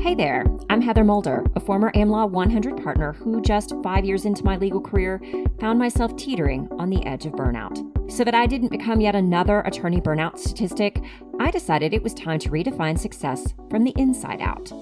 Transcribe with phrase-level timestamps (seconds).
[0.00, 4.42] Hey there, I'm Heather Mulder, a former AmLaw 100 partner who, just five years into
[4.42, 5.20] my legal career,
[5.60, 8.10] found myself teetering on the edge of burnout.
[8.10, 11.02] So that I didn't become yet another attorney burnout statistic,
[11.38, 14.72] I decided it was time to redefine success from the inside out.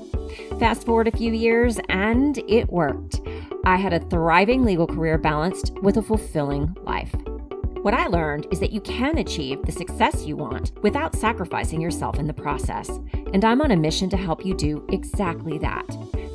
[0.61, 3.21] Fast forward a few years, and it worked.
[3.65, 7.13] I had a thriving legal career balanced with a fulfilling life.
[7.83, 12.19] What I learned is that you can achieve the success you want without sacrificing yourself
[12.19, 12.89] in the process.
[13.33, 15.87] And I'm on a mission to help you do exactly that.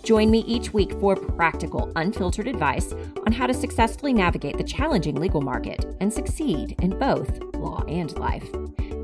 [0.03, 2.93] Join me each week for practical, unfiltered advice
[3.25, 8.17] on how to successfully navigate the challenging legal market and succeed in both law and
[8.17, 8.49] life.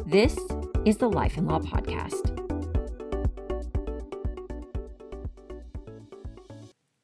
[0.06, 0.40] This
[0.86, 2.36] is the Life and Law Podcast.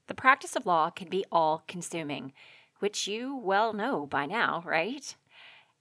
[0.08, 2.32] The practice of law can be all consuming,
[2.80, 5.13] which you well know by now, right?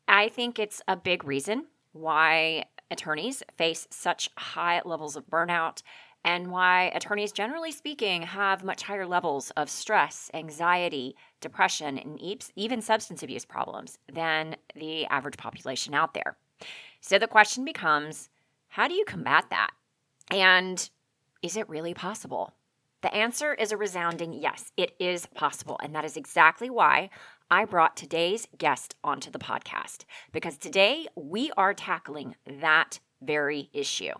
[0.08, 5.82] I think it's a big reason why attorneys face such high levels of burnout
[6.24, 12.18] and why attorneys, generally speaking, have much higher levels of stress, anxiety, depression, and
[12.56, 16.36] even substance abuse problems than the average population out there.
[17.00, 18.30] So the question becomes
[18.68, 19.70] how do you combat that?
[20.30, 20.88] And
[21.42, 22.54] is it really possible?
[23.02, 25.78] The answer is a resounding yes, it is possible.
[25.82, 27.10] And that is exactly why
[27.50, 34.12] I brought today's guest onto the podcast because today we are tackling that very issue.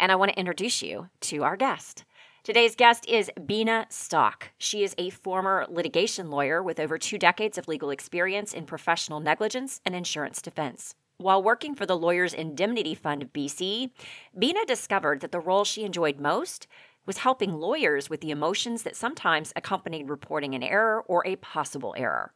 [0.00, 2.04] And I want to introduce you to our guest.
[2.42, 4.50] Today's guest is Bena Stock.
[4.58, 9.20] She is a former litigation lawyer with over two decades of legal experience in professional
[9.20, 10.94] negligence and insurance defense.
[11.18, 13.90] While working for the Lawyers Indemnity Fund of BC,
[14.36, 16.66] Bena discovered that the role she enjoyed most
[17.06, 21.94] was helping lawyers with the emotions that sometimes accompanied reporting an error or a possible
[21.96, 22.32] error.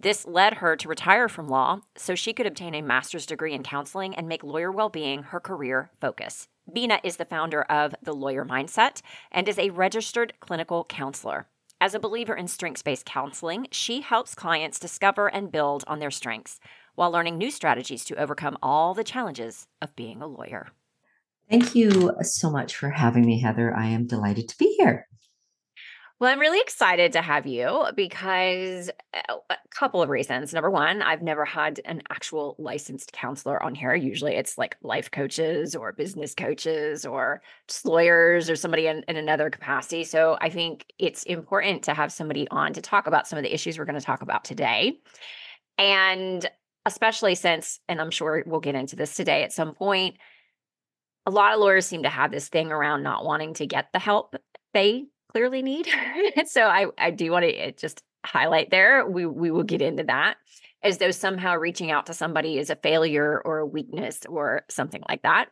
[0.00, 3.62] This led her to retire from law so she could obtain a master's degree in
[3.62, 6.48] counseling and make lawyer well being her career focus.
[6.72, 9.00] Bena is the founder of The Lawyer Mindset
[9.32, 11.46] and is a registered clinical counselor.
[11.80, 16.10] As a believer in strengths based counseling, she helps clients discover and build on their
[16.10, 16.58] strengths
[16.96, 20.68] while learning new strategies to overcome all the challenges of being a lawyer.
[21.48, 23.74] Thank you so much for having me, Heather.
[23.74, 25.06] I am delighted to be here.
[26.20, 30.52] Well, I'm really excited to have you because uh, a couple of reasons.
[30.52, 33.94] Number one, I've never had an actual licensed counselor on here.
[33.94, 39.16] Usually it's like life coaches or business coaches or just lawyers or somebody in, in
[39.16, 40.02] another capacity.
[40.02, 43.54] So I think it's important to have somebody on to talk about some of the
[43.54, 44.98] issues we're going to talk about today.
[45.78, 46.44] And
[46.84, 50.16] especially since, and I'm sure we'll get into this today at some point,
[51.26, 54.00] a lot of lawyers seem to have this thing around not wanting to get the
[54.00, 54.34] help
[54.74, 55.88] they clearly need.
[56.46, 59.06] so I, I do want to eh, just highlight there.
[59.06, 60.36] We we will get into that
[60.82, 65.02] as though somehow reaching out to somebody is a failure or a weakness or something
[65.08, 65.46] like that.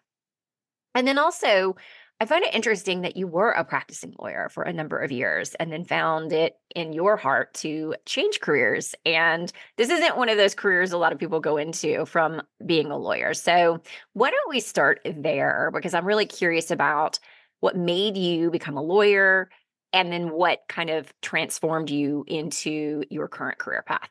[0.94, 1.76] And then also,
[2.18, 5.54] I find it interesting that you were a practicing lawyer for a number of years
[5.56, 8.94] and then found it in your heart to change careers.
[9.04, 12.90] And this isn't one of those careers a lot of people go into from being
[12.90, 13.34] a lawyer.
[13.34, 13.82] So,
[14.14, 15.70] why don't we start there?
[15.74, 17.18] Because I'm really curious about
[17.60, 19.50] what made you become a lawyer,
[19.92, 24.08] and then what kind of transformed you into your current career path?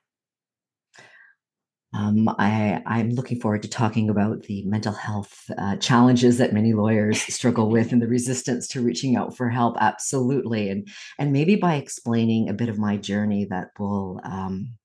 [1.96, 6.74] Um, I, I'm looking forward to talking about the mental health uh, challenges that many
[6.74, 9.78] lawyers struggle with and the resistance to reaching out for help.
[9.80, 10.88] Absolutely, and
[11.18, 14.75] and maybe by explaining a bit of my journey that will um,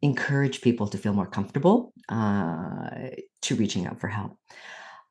[0.00, 3.10] encourage people to feel more comfortable uh,
[3.42, 4.38] to reaching out for help.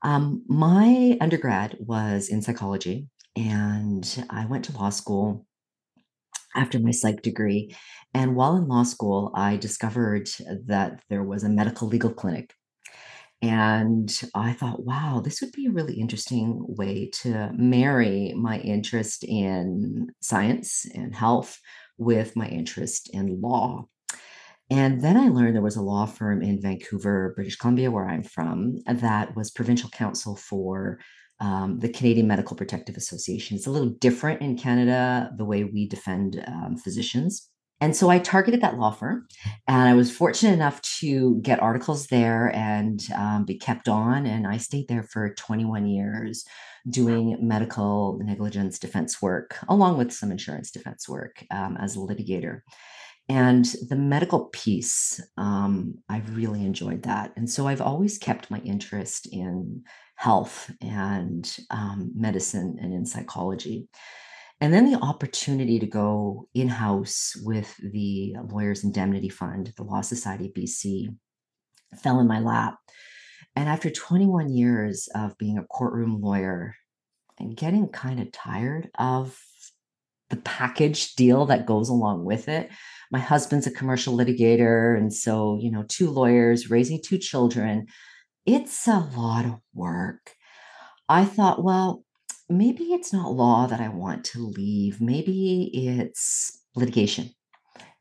[0.02, 5.46] Um, my undergrad was in psychology, and I went to law school
[6.56, 7.76] after my psych degree.
[8.14, 10.30] And while in law school, I discovered
[10.68, 12.54] that there was a medical legal clinic.
[13.42, 19.24] And I thought, wow, this would be a really interesting way to marry my interest
[19.24, 21.60] in science and health
[21.98, 23.86] with my interest in law.
[24.72, 28.24] And then I learned there was a law firm in Vancouver, British Columbia, where I'm
[28.24, 31.00] from, that was provincial counsel for
[31.40, 33.58] um, the Canadian Medical Protective Association.
[33.58, 37.50] It's a little different in Canada, the way we defend um, physicians.
[37.82, 39.28] And so I targeted that law firm,
[39.68, 44.26] and I was fortunate enough to get articles there and um, be kept on.
[44.26, 46.46] And I stayed there for 21 years
[46.90, 52.62] doing medical negligence defense work, along with some insurance defense work um, as a litigator.
[53.28, 57.34] And the medical piece, um, I really enjoyed that.
[57.36, 59.84] And so I've always kept my interest in
[60.16, 63.88] health and um, medicine and in psychology.
[64.62, 70.02] And then the opportunity to go in house with the Lawyers Indemnity Fund, the Law
[70.02, 71.16] Society BC,
[72.02, 72.78] fell in my lap.
[73.58, 76.76] And after 21 years of being a courtroom lawyer,
[77.40, 79.40] and getting kind of tired of
[80.30, 82.70] the package deal that goes along with it.
[83.12, 84.98] My husband's a commercial litigator.
[84.98, 87.88] And so, you know, two lawyers raising two children,
[88.46, 90.36] it's a lot of work.
[91.10, 92.04] I thought, well,
[92.50, 95.02] maybe it's not law that I want to leave.
[95.02, 97.32] Maybe it's litigation.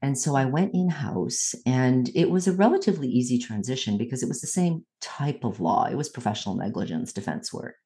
[0.03, 4.29] And so I went in house, and it was a relatively easy transition because it
[4.29, 5.87] was the same type of law.
[5.87, 7.77] It was professional negligence defense work.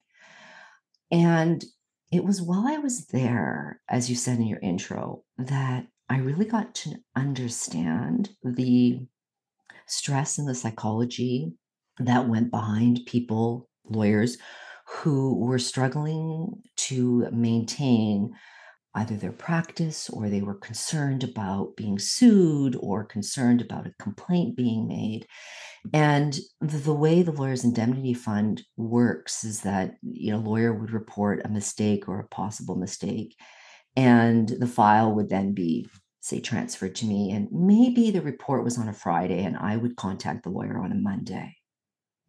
[1.12, 1.64] And
[2.10, 6.46] it was while I was there, as you said in your intro, that I really
[6.46, 9.06] got to understand the
[9.86, 11.52] stress and the psychology
[12.00, 14.38] that went behind people, lawyers,
[14.86, 18.32] who were struggling to maintain
[18.94, 24.56] either their practice or they were concerned about being sued or concerned about a complaint
[24.56, 25.26] being made.
[25.92, 31.42] And the, way the lawyer's indemnity fund works is that you know lawyer would report
[31.44, 33.36] a mistake or a possible mistake
[33.94, 35.88] and the file would then be
[36.20, 39.96] say transferred to me and maybe the report was on a Friday and I would
[39.96, 41.57] contact the lawyer on a Monday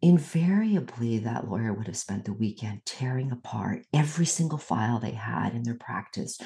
[0.02, 5.54] invariably that lawyer would have spent the weekend tearing apart every single file they had
[5.54, 6.38] in their practice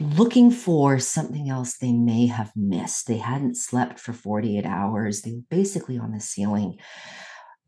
[0.00, 3.06] looking for something else they may have missed.
[3.06, 5.22] They hadn't slept for 48 hours.
[5.22, 6.78] They were basically on the ceiling.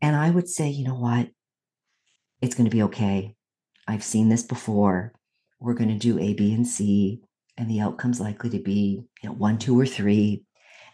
[0.01, 1.29] And i would say you know what?
[2.41, 3.35] It's going to be okay.
[3.87, 5.13] I've seen this before.
[5.59, 7.21] We're going to do a b and c
[7.57, 10.43] and the outcome's likely to be you know one two or three.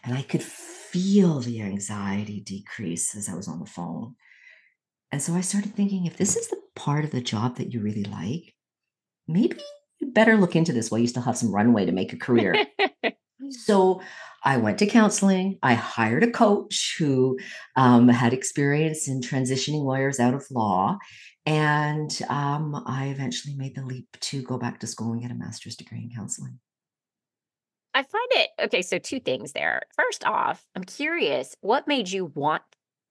[0.04, 4.14] And i could feel the anxiety decrease as i was on the phone
[5.12, 7.80] and so I started thinking if this is the part of the job that you
[7.80, 8.54] really like,
[9.28, 9.58] maybe
[10.00, 12.66] you better look into this while you still have some runway to make a career.
[13.50, 14.00] so
[14.44, 15.58] I went to counseling.
[15.62, 17.38] I hired a coach who
[17.76, 20.98] um, had experience in transitioning lawyers out of law.
[21.46, 25.34] And um, I eventually made the leap to go back to school and get a
[25.34, 26.58] master's degree in counseling.
[27.94, 28.82] I find it okay.
[28.82, 29.82] So, two things there.
[29.94, 32.62] First off, I'm curious what made you want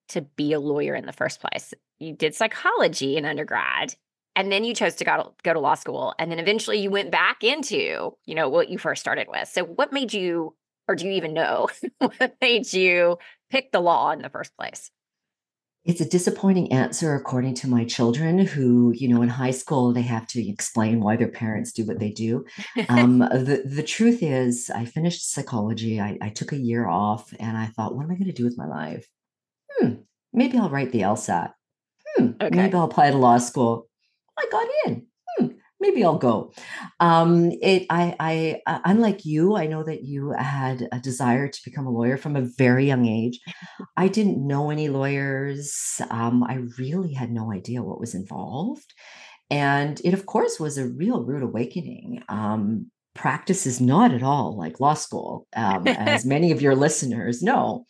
[0.09, 1.73] to be a lawyer in the first place?
[2.03, 3.95] you did psychology in undergrad
[4.35, 6.89] and then you chose to go to, go to law school and then eventually you
[6.89, 9.47] went back into you know what you first started with.
[9.47, 10.55] So what made you
[10.87, 11.69] or do you even know
[11.99, 13.17] what made you
[13.49, 14.91] pick the law in the first place?
[15.85, 20.01] It's a disappointing answer according to my children who you know in high school they
[20.01, 22.45] have to explain why their parents do what they do.
[22.89, 26.01] Um, the, the truth is i finished psychology.
[26.01, 28.45] I, I took a year off and i thought what am i going to do
[28.45, 29.07] with my life
[29.79, 29.93] hmm
[30.31, 31.53] maybe i'll write the lsat
[32.15, 32.55] hmm, okay.
[32.55, 33.87] maybe I'll apply to law school.
[34.37, 35.07] I got in.
[35.37, 35.47] Hmm,
[35.79, 36.53] maybe I'll go.
[36.99, 41.61] Um, it, I, I, uh, unlike you, I know that you had a desire to
[41.63, 43.39] become a lawyer from a very young age.
[43.97, 46.01] I didn't know any lawyers.
[46.09, 48.93] Um, I really had no idea what was involved.
[49.49, 52.23] And it, of course, was a real rude awakening.
[52.27, 57.43] Um, practice is not at all like law school, um, as many of your listeners
[57.43, 57.85] know.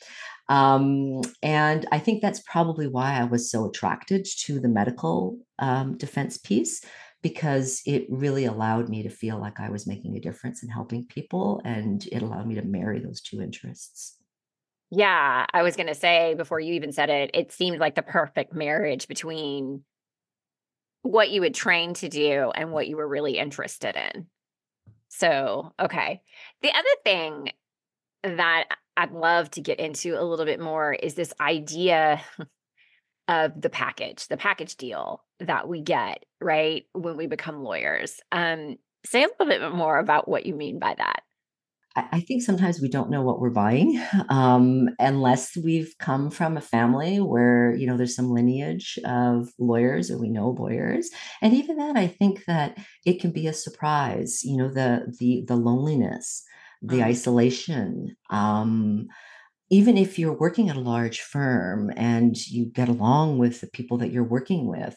[0.49, 5.97] Um, and I think that's probably why I was so attracted to the medical um,
[5.97, 6.83] defense piece
[7.21, 11.05] because it really allowed me to feel like I was making a difference in helping
[11.05, 14.17] people and it allowed me to marry those two interests.
[14.91, 18.03] Yeah, I was going to say before you even said it, it seemed like the
[18.03, 19.83] perfect marriage between
[21.01, 24.27] what you had trained to do and what you were really interested in.
[25.07, 26.21] So, okay.
[26.61, 27.51] The other thing
[28.23, 28.65] that
[28.95, 32.21] I'd love to get into a little bit more is this idea
[33.27, 38.19] of the package, the package deal that we get, right, when we become lawyers.
[38.31, 41.23] Um, say a little bit more about what you mean by that.
[41.95, 46.61] I think sometimes we don't know what we're buying um, unless we've come from a
[46.61, 51.09] family where you know there's some lineage of lawyers or we know lawyers,
[51.41, 54.43] and even then, I think that it can be a surprise.
[54.43, 56.43] You know the the the loneliness
[56.83, 57.03] the mm.
[57.03, 58.15] isolation.
[58.29, 59.07] Um,
[59.69, 63.97] even if you're working at a large firm and you get along with the people
[63.97, 64.95] that you're working with,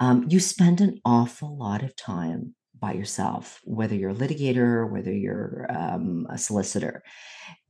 [0.00, 5.12] um, you spend an awful lot of time by yourself, whether you're a litigator, whether
[5.12, 7.02] you're um, a solicitor.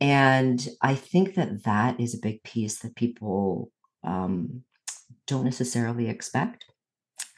[0.01, 3.71] And I think that that is a big piece that people
[4.03, 4.63] um,
[5.27, 6.65] don't necessarily expect.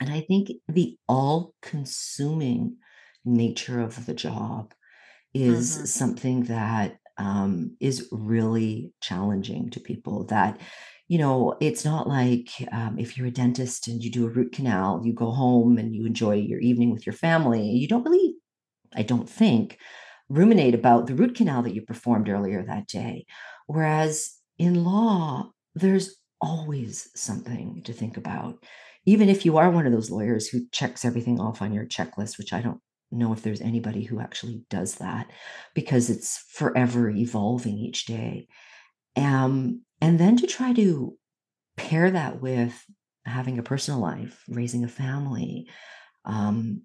[0.01, 2.77] And I think the all consuming
[3.25, 4.73] nature of the job
[5.39, 5.85] is mm-hmm.
[5.85, 10.61] something that um, is really challenging to people that
[11.09, 14.53] you know it's not like um, if you're a dentist and you do a root
[14.53, 18.35] canal you go home and you enjoy your evening with your family you don't really
[18.95, 19.79] i don't think
[20.29, 23.27] ruminate about the root canal that you performed earlier that day
[23.67, 28.63] whereas in law there's always something to think about
[29.09, 32.37] even if you are one of those lawyers who checks everything off on your checklist,
[32.37, 35.31] which I don't know if there's anybody who actually does that
[35.75, 38.49] because it's forever evolving each day.
[39.17, 41.17] Um, and then to try to
[41.77, 42.85] pair that with
[43.25, 45.69] having a personal life, raising a family,
[46.25, 46.83] um,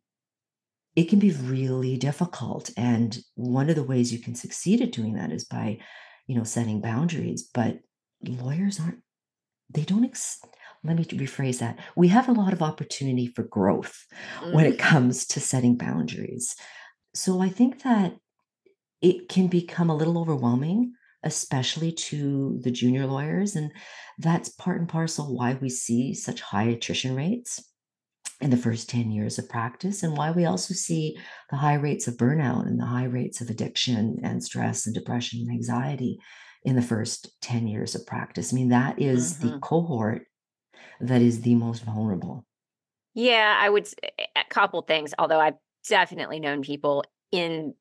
[0.96, 2.70] it can be really difficult.
[2.78, 5.80] And one of the ways you can succeed at doing that is by,
[6.28, 7.50] you know, setting boundaries.
[7.54, 7.80] But
[8.22, 9.00] lawyers aren't,
[9.70, 10.42] they don't, ex-
[10.84, 11.80] let me rephrase that.
[11.96, 14.06] We have a lot of opportunity for growth
[14.42, 14.54] mm.
[14.54, 14.80] when it mm.
[14.80, 16.56] comes to setting boundaries.
[17.16, 18.16] So I think that
[19.02, 23.56] it can become a little overwhelming, especially to the junior lawyers.
[23.56, 23.72] And
[24.18, 27.64] that's part and parcel why we see such high attrition rates
[28.42, 31.18] in the first 10 years of practice and why we also see
[31.50, 35.40] the high rates of burnout and the high rates of addiction and stress and depression
[35.42, 36.18] and anxiety
[36.64, 38.54] in the first 10 years of practice.
[38.54, 39.50] I mean, that is mm-hmm.
[39.50, 40.24] the cohort
[41.00, 42.46] that is the most vulnerable.
[43.14, 47.74] Yeah, I would eh, a couple things, although I've definitely known people in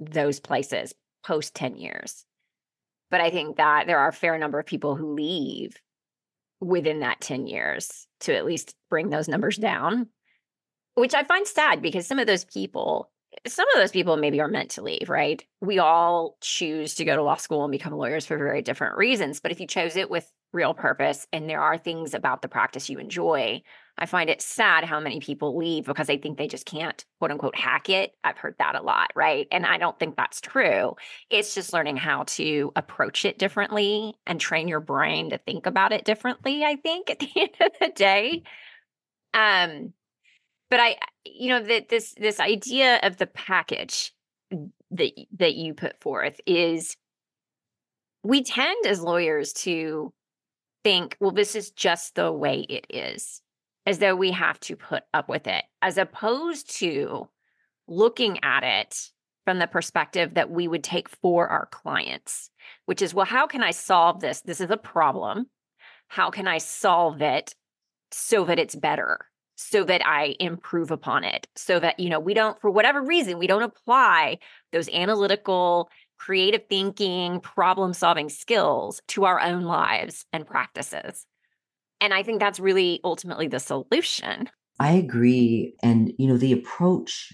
[0.00, 2.24] those places post 10 years.
[3.10, 5.76] But I think that there are a fair number of people who leave
[6.60, 10.08] within that 10 years to at least bring those numbers down,
[10.94, 13.10] which I find sad because some of those people,
[13.46, 15.44] some of those people maybe are meant to leave, right?
[15.60, 19.40] We all choose to go to law school and become lawyers for very different reasons.
[19.40, 22.88] But if you chose it with real purpose and there are things about the practice
[22.88, 23.62] you enjoy,
[23.98, 27.30] I find it sad how many people leave because they think they just can't, quote
[27.30, 28.12] unquote, hack it.
[28.24, 29.46] I've heard that a lot, right?
[29.52, 30.96] And I don't think that's true.
[31.30, 35.92] It's just learning how to approach it differently and train your brain to think about
[35.92, 38.42] it differently, I think, at the end of the day.
[39.32, 39.92] Um,
[40.70, 44.12] but I, you know, that this this idea of the package
[44.90, 46.96] that that you put forth is
[48.24, 50.12] we tend as lawyers to
[50.86, 53.42] think, well, this is just the way it is
[53.86, 57.28] as though we have to put up with it, as opposed to
[57.88, 59.10] looking at it
[59.44, 62.50] from the perspective that we would take for our clients,
[62.84, 64.42] which is, well, how can I solve this?
[64.42, 65.46] This is a problem.
[66.06, 67.52] How can I solve it
[68.12, 69.26] so that it's better?
[69.56, 73.38] So that I improve upon it, so that, you know, we don't, for whatever reason,
[73.38, 74.38] we don't apply
[74.70, 75.88] those analytical,
[76.18, 81.26] creative thinking, problem solving skills to our own lives and practices.
[82.00, 84.50] And I think that's really ultimately the solution.
[84.78, 85.74] I agree.
[85.82, 87.32] And, you know, the approach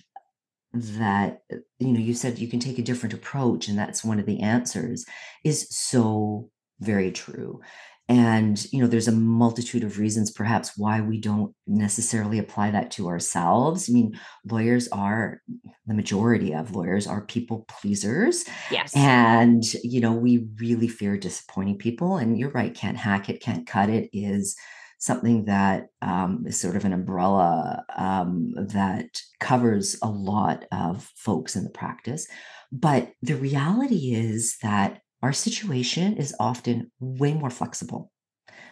[0.72, 1.42] that,
[1.78, 4.40] you know, you said you can take a different approach, and that's one of the
[4.40, 5.04] answers
[5.44, 6.50] is so
[6.82, 7.60] very true.
[8.08, 12.90] And, you know, there's a multitude of reasons perhaps why we don't necessarily apply that
[12.92, 13.88] to ourselves.
[13.88, 15.40] I mean, lawyers are,
[15.86, 18.44] the majority of lawyers are people pleasers.
[18.70, 18.94] Yes.
[18.94, 22.16] And, you know, we really fear disappointing people.
[22.16, 24.56] And you're right, can't hack it, can't cut it is
[24.98, 31.56] something that um, is sort of an umbrella um, that covers a lot of folks
[31.56, 32.26] in the practice.
[32.70, 38.10] But the reality is that our situation is often way more flexible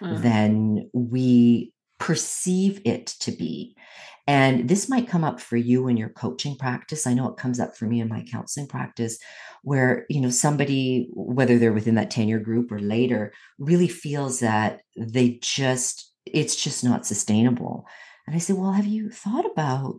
[0.01, 0.21] mm.
[0.23, 3.77] than we perceive it to be.
[4.27, 7.07] And this might come up for you in your coaching practice.
[7.07, 9.19] I know it comes up for me in my counseling practice
[9.63, 14.83] where, you know, somebody whether they're within that tenure group or later really feels that
[14.97, 17.87] they just it's just not sustainable.
[18.27, 19.97] And I say, "Well, have you thought about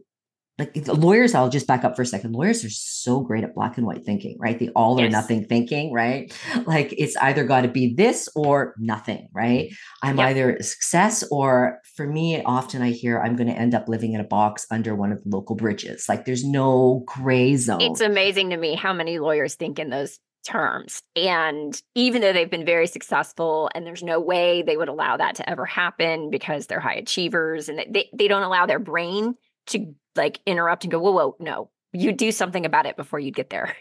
[0.62, 3.78] like lawyers i'll just back up for a second lawyers are so great at black
[3.78, 5.08] and white thinking right the all yes.
[5.08, 6.34] or nothing thinking right
[6.66, 10.28] like it's either got to be this or nothing right i'm yep.
[10.28, 14.14] either a success or for me often i hear i'm going to end up living
[14.14, 18.02] in a box under one of the local bridges like there's no gray zone it's
[18.02, 21.04] amazing to me how many lawyers think in those terms.
[21.16, 25.36] And even though they've been very successful and there's no way they would allow that
[25.36, 29.36] to ever happen because they're high achievers and they, they don't allow their brain
[29.68, 33.32] to like interrupt and go, whoa, whoa, no, you do something about it before you
[33.32, 33.76] get there.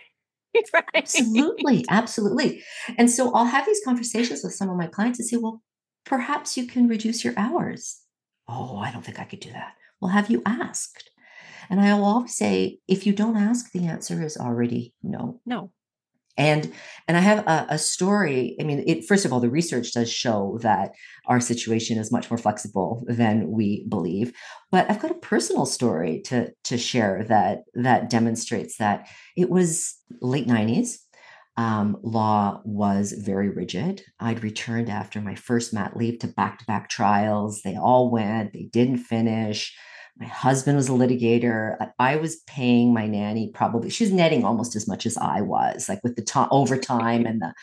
[0.75, 0.85] right?
[0.95, 1.85] Absolutely.
[1.89, 2.63] Absolutely.
[2.99, 5.63] And so I'll have these conversations with some of my clients and say, well,
[6.05, 8.01] perhaps you can reduce your hours.
[8.49, 9.75] Oh, I don't think I could do that.
[10.01, 11.11] Well, have you asked?
[11.69, 15.41] And I will always say, if you don't ask, the answer is already no.
[15.47, 15.71] No
[16.41, 16.73] and
[17.07, 20.11] and i have a, a, story i mean it first of all the research does
[20.11, 20.93] show that
[21.27, 24.33] our situation is much more flexible than we believe
[24.73, 29.07] but i've got a personal story to to share that that demonstrates that
[29.37, 30.97] it was late 90s
[31.57, 34.03] um, law was very rigid.
[34.19, 37.61] I'd returned after my first mat leave to back to back trials.
[37.63, 39.77] They all went, they didn't finish
[40.21, 41.91] my husband was a litigator.
[41.99, 45.89] I was paying my nanny probably, she was netting almost as much as I was,
[45.89, 47.55] like with the to- overtime and the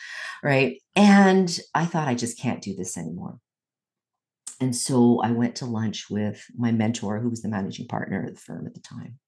[0.42, 0.80] right.
[0.96, 3.38] And I thought, I just can't do this anymore.
[4.60, 8.34] And so I went to lunch with my mentor, who was the managing partner of
[8.34, 9.20] the firm at the time.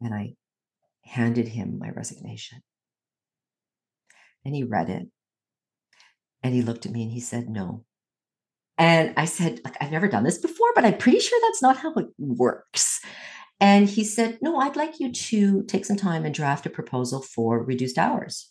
[0.00, 0.34] And I
[1.02, 2.62] handed him my resignation.
[4.44, 5.08] And he read it.
[6.44, 7.84] And he looked at me and he said, No.
[8.78, 11.92] And I said, I've never done this before, but I'm pretty sure that's not how
[11.94, 13.00] it works.
[13.60, 17.22] And he said, No, I'd like you to take some time and draft a proposal
[17.22, 18.50] for reduced hours.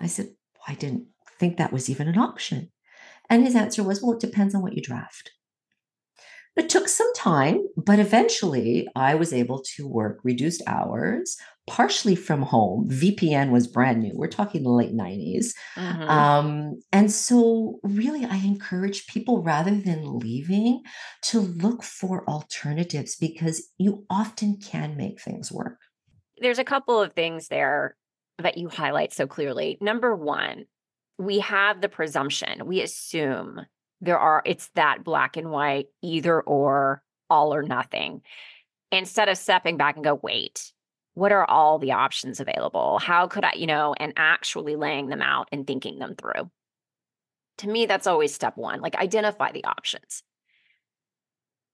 [0.00, 0.28] I said,
[0.66, 1.06] I didn't
[1.38, 2.70] think that was even an option.
[3.28, 5.32] And his answer was, Well, it depends on what you draft.
[6.58, 11.36] It took some time, but eventually I was able to work reduced hours,
[11.68, 12.88] partially from home.
[12.90, 14.10] VPN was brand new.
[14.14, 15.52] We're talking the late 90s.
[15.76, 16.02] Mm-hmm.
[16.02, 20.82] Um, and so, really, I encourage people rather than leaving
[21.26, 25.78] to look for alternatives because you often can make things work.
[26.38, 27.96] There's a couple of things there
[28.38, 29.78] that you highlight so clearly.
[29.80, 30.64] Number one,
[31.18, 33.60] we have the presumption, we assume
[34.00, 38.22] there are it's that black and white either or all or nothing.
[38.90, 40.72] Instead of stepping back and go wait
[41.18, 43.00] what are all the options available?
[43.00, 46.48] How could i you know and actually laying them out and thinking them through.
[47.58, 50.22] To me that's always step one like identify the options.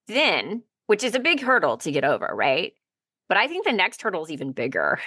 [0.08, 2.72] Then which is a big hurdle to get over right?
[3.28, 4.98] But i think the next hurdle is even bigger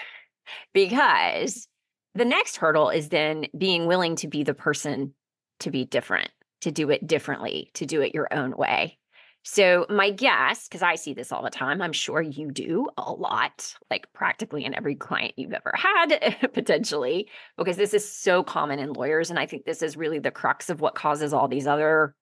[0.73, 1.67] because
[2.13, 5.15] the next hurdle is then being willing to be the person
[5.61, 6.29] to be different
[6.61, 8.97] to do it differently, to do it your own way.
[9.43, 13.09] So, my guess, because I see this all the time, I'm sure you do a
[13.09, 18.79] lot, like practically in every client you've ever had, potentially, because this is so common
[18.79, 19.29] in lawyers.
[19.29, 22.13] And I think this is really the crux of what causes all these other,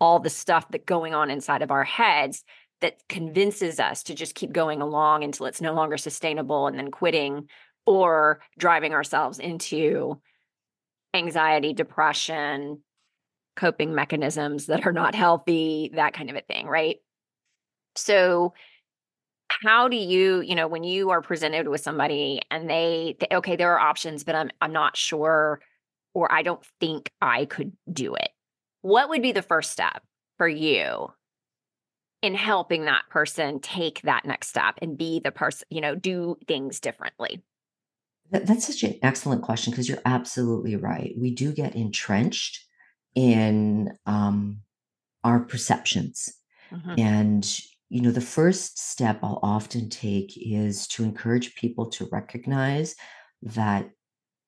[0.00, 2.42] all the stuff that going on inside of our heads
[2.80, 6.90] that convinces us to just keep going along until it's no longer sustainable and then
[6.90, 7.48] quitting
[7.86, 10.20] or driving ourselves into
[11.14, 12.82] anxiety, depression,
[13.56, 16.98] coping mechanisms that are not healthy, that kind of a thing, right?
[17.96, 18.54] So,
[19.48, 23.56] how do you, you know, when you are presented with somebody and they, they okay,
[23.56, 25.60] there are options, but I'm I'm not sure
[26.14, 28.30] or I don't think I could do it.
[28.82, 30.02] What would be the first step
[30.38, 31.08] for you
[32.22, 36.36] in helping that person take that next step and be the person, you know, do
[36.48, 37.42] things differently?
[38.30, 41.14] That's such an excellent question because you're absolutely right.
[41.18, 42.64] We do get entrenched
[43.14, 44.60] in um,
[45.22, 46.34] our perceptions.
[46.72, 46.94] Mm-hmm.
[46.98, 52.96] And, you know, the first step I'll often take is to encourage people to recognize
[53.42, 53.90] that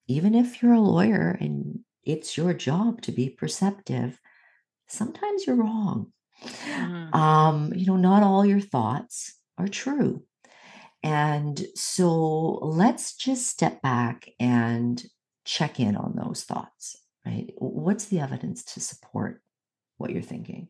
[0.09, 4.19] even if you're a lawyer and it's your job to be perceptive,
[4.89, 6.13] sometimes you're wrong.
[6.43, 7.15] Mm-hmm.
[7.15, 10.25] Um, you know, not all your thoughts are true.
[11.03, 15.03] And so let's just step back and
[15.45, 16.97] check in on those thoughts
[17.27, 17.51] right?
[17.59, 19.43] What's the evidence to support
[19.99, 20.69] what you're thinking?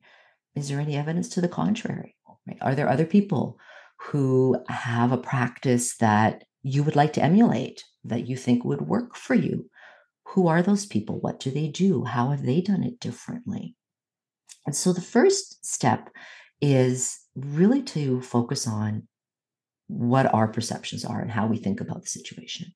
[0.54, 2.16] Is there any evidence to the contrary?
[2.46, 2.58] Right?
[2.62, 3.58] Are there other people
[3.98, 9.16] who have a practice that you would like to emulate that you think would work
[9.16, 9.68] for you?
[10.28, 11.20] Who are those people?
[11.20, 12.04] What do they do?
[12.04, 13.76] How have they done it differently?
[14.66, 16.10] And so the first step
[16.60, 19.06] is really to focus on
[19.88, 22.72] what our perceptions are and how we think about the situation.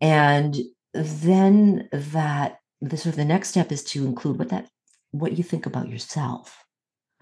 [0.00, 0.56] And
[0.94, 4.68] then that the sort of the next step is to include what that
[5.10, 6.64] what you think about yourself.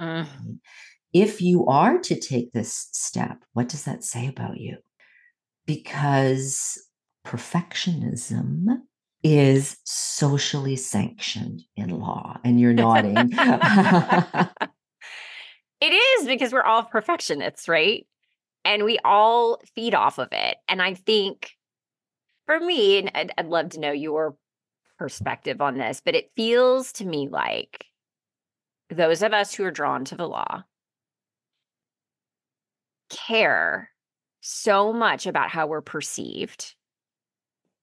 [0.01, 0.27] Mm.
[1.13, 4.79] If you are to take this step, what does that say about you?
[5.67, 6.83] Because
[7.25, 8.67] perfectionism
[9.23, 13.17] is socially sanctioned in law, and you're nodding.
[15.81, 18.07] it is because we're all perfectionists, right?
[18.65, 20.57] And we all feed off of it.
[20.69, 21.53] And I think
[22.47, 24.37] for me, and I'd, I'd love to know your
[24.99, 27.87] perspective on this, but it feels to me like
[28.91, 30.63] those of us who are drawn to the law
[33.11, 33.91] care
[34.41, 36.75] so much about how we're perceived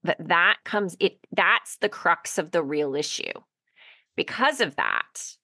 [0.04, 3.34] that that comes it that's the crux of the real issue.
[4.16, 5.38] Because of that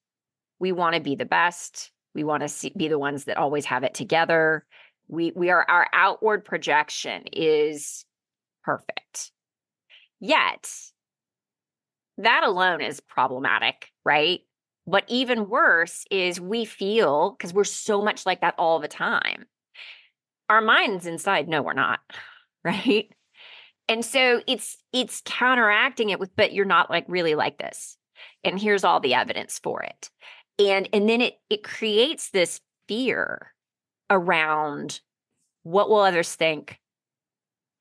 [0.60, 1.92] we want to be the best.
[2.14, 4.66] We want to see, be the ones that always have it together.
[5.08, 8.06] We we are our outward projection is
[8.64, 9.32] perfect.
[10.20, 10.70] Yet
[12.18, 14.42] that alone is problematic, right?
[14.86, 19.46] But even worse is we feel because we're so much like that all the time.
[20.50, 22.00] Our minds inside no, we're not,
[22.64, 23.12] right?
[23.90, 27.98] And so it's it's counteracting it with but you're not like really like this.
[28.44, 30.10] And here's all the evidence for it.
[30.60, 33.54] And and then it it creates this fear
[34.10, 35.02] around
[35.64, 36.80] what will others think?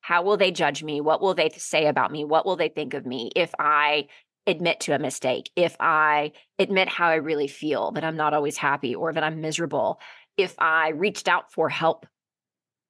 [0.01, 1.01] How will they judge me?
[1.01, 2.25] What will they say about me?
[2.25, 4.07] What will they think of me if I
[4.47, 8.57] admit to a mistake, if I admit how I really feel, that I'm not always
[8.57, 10.01] happy or that I'm miserable,
[10.37, 12.07] if I reached out for help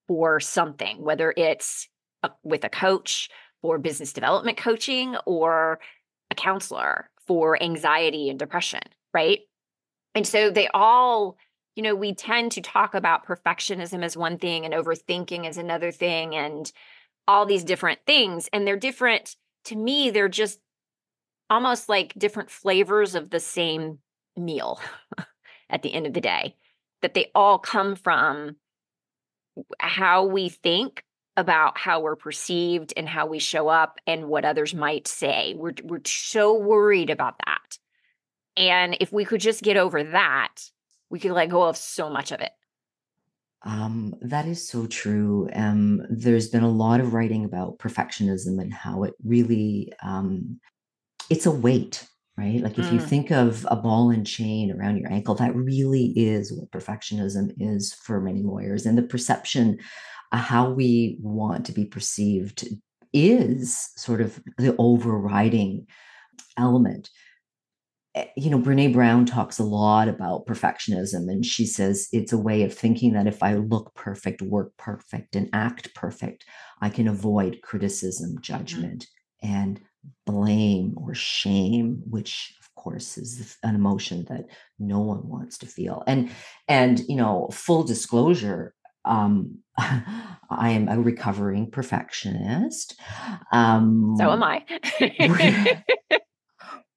[0.09, 1.89] for something, whether it's
[2.23, 3.31] a, with a coach
[3.63, 5.81] for business development coaching or
[6.31, 8.81] a counselor for anxiety and depression,
[9.13, 9.41] right?
[10.15, 11.37] And so they all,
[11.75, 15.91] you know, we tend to talk about perfectionism as one thing and overthinking as another
[15.91, 16.71] thing and
[17.29, 18.49] all these different things.
[18.53, 19.37] And they're different.
[19.67, 20.61] To me, they're just
[21.51, 23.99] almost like different flavors of the same
[24.37, 24.81] meal
[25.71, 26.57] at the end of the day,
[27.03, 28.57] that they all come from
[29.79, 31.03] how we think
[31.37, 35.55] about how we're perceived and how we show up and what others might say.
[35.57, 37.79] We're, we're so worried about that.
[38.57, 40.55] And if we could just get over that,
[41.11, 42.53] we could let go of so much of it.
[43.63, 45.49] Um, that is so true.
[45.53, 50.61] Um, there's been a lot of writing about perfectionism and how it really um,
[51.31, 52.61] it's a weight, right?
[52.63, 52.95] Like if mm.
[52.95, 57.53] you think of a ball and chain around your ankle, that really is what perfectionism
[57.59, 58.87] is for many lawyers.
[58.87, 59.79] And the perception
[60.33, 62.67] of how we want to be perceived
[63.13, 65.87] is sort of the overriding
[66.59, 67.11] element.
[68.15, 72.39] Eh, you know, Brene Brown talks a lot about perfectionism, and she says it's a
[72.39, 76.45] way of thinking that if I look perfect, work perfect, and act perfect,
[76.81, 78.41] I can avoid criticism, mm-hmm.
[78.41, 79.07] judgment,
[79.45, 79.55] mm-hmm.
[79.55, 79.81] and
[80.25, 84.47] blame or shame, which of course is an emotion that
[84.79, 86.03] no one wants to feel.
[86.07, 86.31] And
[86.69, 93.01] and you know, full disclosure, um, I am a recovering perfectionist.
[93.53, 94.65] Um, so am I.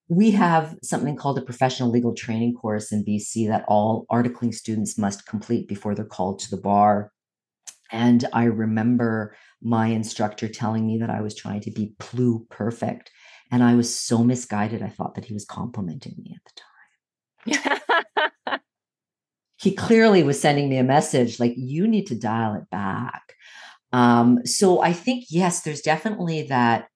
[0.10, 4.98] we have something called a professional legal training course in BC that all articling students
[4.98, 7.12] must complete before they're called to the bar.
[7.92, 13.12] And I remember my instructor telling me that I was trying to be plu perfect.
[13.52, 14.82] And I was so misguided.
[14.82, 16.38] I thought that he was complimenting me
[17.48, 17.58] at the
[18.52, 18.60] time.
[19.62, 23.34] he clearly was sending me a message like, you need to dial it back.
[23.92, 26.88] Um, so I think, yes, there's definitely that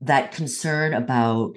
[0.00, 1.56] that concern about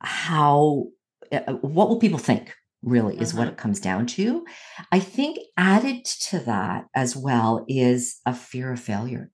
[0.00, 0.86] how
[1.32, 3.52] uh, what will people think really is what mm-hmm.
[3.52, 4.44] it comes down to.
[4.92, 9.30] I think added to that as well is a fear of failure.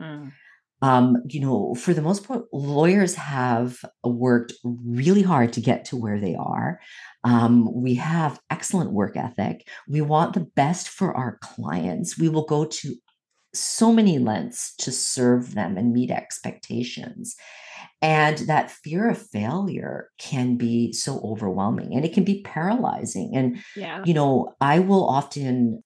[0.00, 0.32] Mm.
[0.82, 5.96] Um, you know, for the most part, lawyers have worked really hard to get to
[5.96, 6.80] where they are.
[7.22, 9.68] Um, we have excellent work ethic.
[9.86, 12.18] We want the best for our clients.
[12.18, 12.94] We will go to
[13.54, 17.36] so many lengths to serve them and meet expectations.
[18.02, 23.32] And that fear of failure can be so overwhelming and it can be paralyzing.
[23.34, 24.02] And, yeah.
[24.06, 25.82] you know, I will often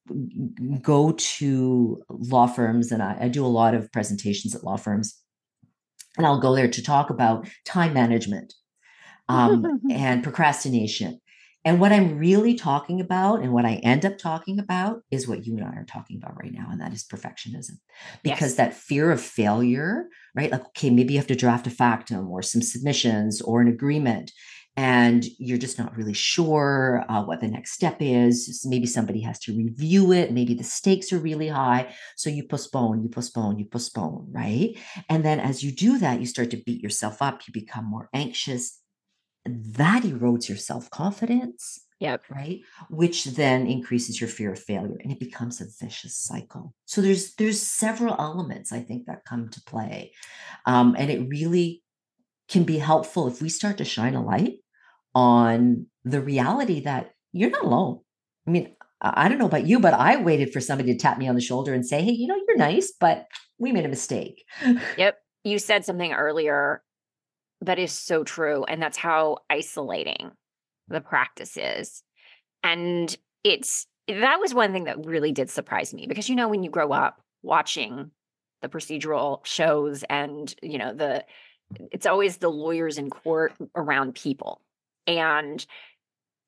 [0.81, 5.19] go to law firms and I, I do a lot of presentations at law firms.
[6.17, 8.55] And I'll go there to talk about time management
[9.29, 11.21] um, and procrastination
[11.65, 15.47] and what I'm really talking about and what I end up talking about is what
[15.47, 16.69] you and I are talking about right now.
[16.71, 17.79] And that is perfectionism.
[18.23, 18.55] Because yes.
[18.57, 20.53] that fear of failure, right?
[20.53, 24.31] Like, okay, maybe you have to draft a factum or some submissions or an agreement,
[24.77, 28.67] and you're just not really sure uh, what the next step is.
[28.69, 30.33] Maybe somebody has to review it.
[30.33, 31.95] Maybe the stakes are really high.
[32.17, 34.77] So you postpone, you postpone, you postpone, right?
[35.09, 37.43] And then as you do that, you start to beat yourself up.
[37.47, 38.81] You become more anxious
[39.47, 41.81] that erodes your self confidence.
[42.01, 42.25] Yep.
[42.29, 42.61] Right.
[42.91, 46.75] Which then increases your fear of failure and it becomes a vicious cycle.
[46.85, 50.13] So there's there's several elements I think that come to play.
[50.67, 51.83] Um, and it really
[52.49, 54.55] can be helpful if we start to shine a light
[55.15, 58.01] on the reality that you're not alone.
[58.47, 61.29] I mean, I don't know about you, but I waited for somebody to tap me
[61.29, 63.27] on the shoulder and say, Hey, you know, you're nice, but
[63.59, 64.45] we made a mistake.
[64.99, 65.19] Yep.
[65.45, 66.83] You said something earlier
[67.67, 68.65] that is so true.
[68.65, 70.33] And that's how isolating
[70.89, 72.03] the practice is.
[72.63, 76.63] And it's that was one thing that really did surprise me because you know when
[76.63, 78.11] you grow up watching
[78.63, 81.25] the procedural shows and you know the
[81.91, 84.61] it's always the lawyers in court around people
[85.07, 85.67] and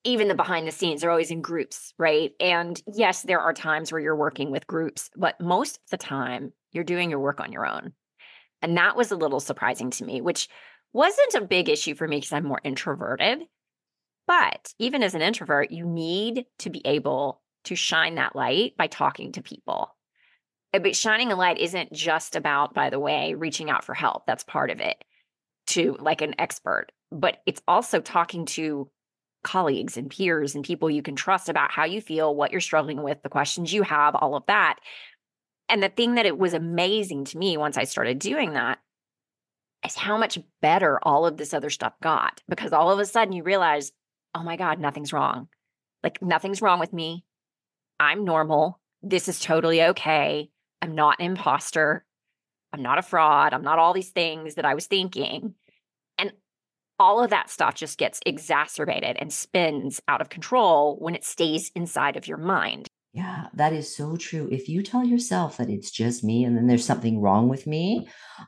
[0.04, 3.90] even the behind the scenes are always in groups right and yes there are times
[3.90, 7.52] where you're working with groups but most of the time you're doing your work on
[7.52, 7.92] your own
[8.62, 10.48] and that was a little surprising to me which
[10.96, 13.42] wasn't a big issue for me because I'm more introverted.
[14.26, 18.86] But even as an introvert, you need to be able to shine that light by
[18.86, 19.94] talking to people.
[20.72, 24.24] Uh, but shining a light isn't just about, by the way, reaching out for help.
[24.26, 25.04] That's part of it
[25.68, 28.88] to like an expert, but it's also talking to
[29.44, 33.02] colleagues and peers and people you can trust about how you feel, what you're struggling
[33.02, 34.76] with, the questions you have, all of that.
[35.68, 38.78] And the thing that it was amazing to me once I started doing that
[39.86, 43.32] is how much better all of this other stuff got because all of a sudden
[43.32, 43.92] you realize,
[44.34, 45.48] oh my God, nothing's wrong.
[46.02, 47.24] Like nothing's wrong with me.
[47.98, 48.80] I'm normal.
[49.02, 50.50] This is totally okay.
[50.82, 52.04] I'm not an imposter.
[52.72, 53.54] I'm not a fraud.
[53.54, 55.54] I'm not all these things that I was thinking.
[56.18, 56.32] And
[56.98, 61.70] all of that stuff just gets exacerbated and spins out of control when it stays
[61.74, 62.85] inside of your mind.
[63.16, 64.46] Yeah, that is so true.
[64.52, 68.06] If you tell yourself that it's just me and then there's something wrong with me,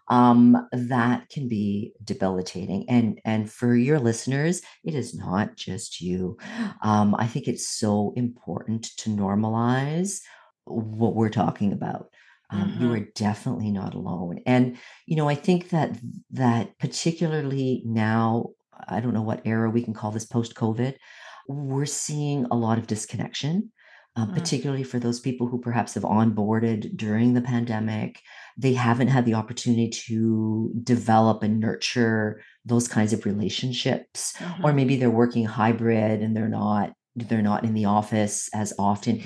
[0.09, 2.85] um, that can be debilitating.
[2.87, 6.37] And and for your listeners, it is not just you.
[6.83, 10.21] Um, I think it's so important to normalize
[10.67, 12.11] what we're talking about.
[12.51, 14.41] Um, you hmm are definitely not alone.
[14.45, 14.77] And
[15.07, 15.99] you know, I think that
[16.33, 18.51] that particularly now,
[18.87, 20.95] I don't know what era we can call this post-COVID,
[21.49, 23.73] we're seeing a lot of disconnection
[24.17, 28.21] uh, Mm, particularly for those people who perhaps have onboarded during the pandemic.
[28.57, 34.75] They haven't had the opportunity to develop and nurture those kinds of relationships, or mhm.
[34.75, 39.23] maybe they're working hybrid and they're not they're not in the office as often.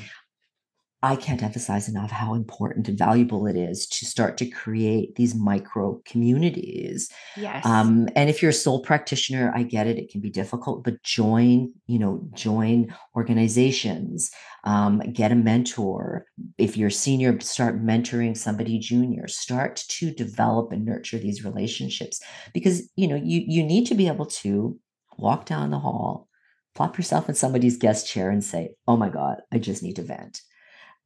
[1.04, 5.34] I can't emphasize enough how important and valuable it is to start to create these
[5.34, 7.10] micro communities.
[7.36, 7.66] Yes.
[7.66, 11.02] Um, and if you're a sole practitioner, I get it; it can be difficult, but
[11.02, 14.30] join, you know, join organizations,
[14.62, 16.24] um, get a mentor.
[16.56, 19.26] If you're senior, start mentoring somebody junior.
[19.26, 22.20] Start to develop and nurture these relationships
[22.54, 24.78] because you know you you need to be able to
[25.18, 26.28] walk down the hall,
[26.76, 30.02] plop yourself in somebody's guest chair, and say, "Oh my God, I just need to
[30.02, 30.42] vent."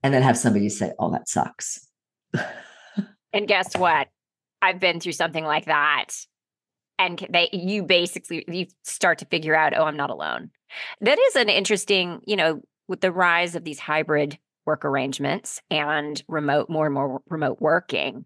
[0.06, 1.86] And then have somebody say, "Oh, that sucks."
[3.36, 4.08] And guess what?
[4.62, 6.06] I've been through something like that.
[6.98, 10.50] And they you basically you start to figure out, oh, I'm not alone.
[11.02, 16.22] That is an interesting, you know, with the rise of these hybrid work arrangements and
[16.28, 18.24] remote more and more remote working,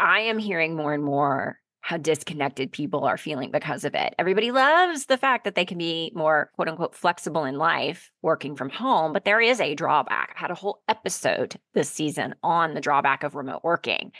[0.00, 4.12] I am hearing more and more how disconnected people are feeling because of it.
[4.18, 8.56] Everybody loves the fact that they can be more quote unquote flexible in life working
[8.56, 10.34] from home, but there is a drawback.
[10.34, 14.10] I had a whole episode this season on the drawback of remote working.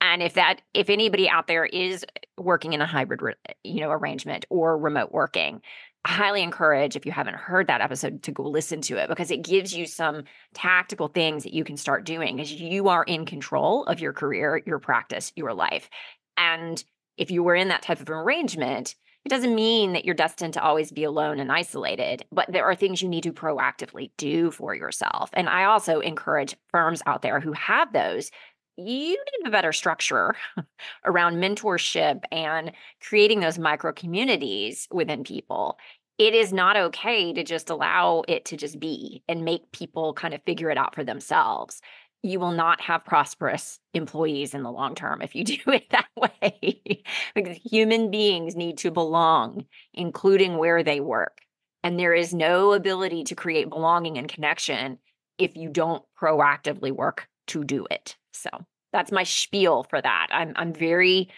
[0.00, 3.80] And if that if anybody out there is uh, working in a hybrid uh, you
[3.82, 5.60] know arrangement or remote working,
[6.06, 9.30] I highly encourage if you haven't heard that episode to go listen to it because
[9.30, 13.26] it gives you some tactical things that you can start doing as you are in
[13.26, 15.90] control of your career, your practice, your life.
[16.38, 16.82] And
[17.16, 18.94] if you were in that type of arrangement,
[19.24, 22.74] it doesn't mean that you're destined to always be alone and isolated, but there are
[22.74, 25.30] things you need to proactively do for yourself.
[25.32, 28.30] And I also encourage firms out there who have those
[28.76, 30.34] you need a better structure
[31.04, 35.78] around mentorship and creating those micro communities within people.
[36.18, 40.34] It is not okay to just allow it to just be and make people kind
[40.34, 41.80] of figure it out for themselves.
[42.22, 46.08] You will not have prosperous employees in the long term if you do it that
[46.16, 47.02] way.
[47.34, 51.38] because human beings need to belong, including where they work.
[51.84, 54.98] And there is no ability to create belonging and connection
[55.38, 58.16] if you don't proactively work to do it.
[58.32, 58.50] So
[58.92, 60.28] that's my spiel for that.
[60.30, 61.28] I'm I'm very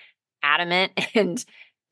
[0.42, 1.42] adamant and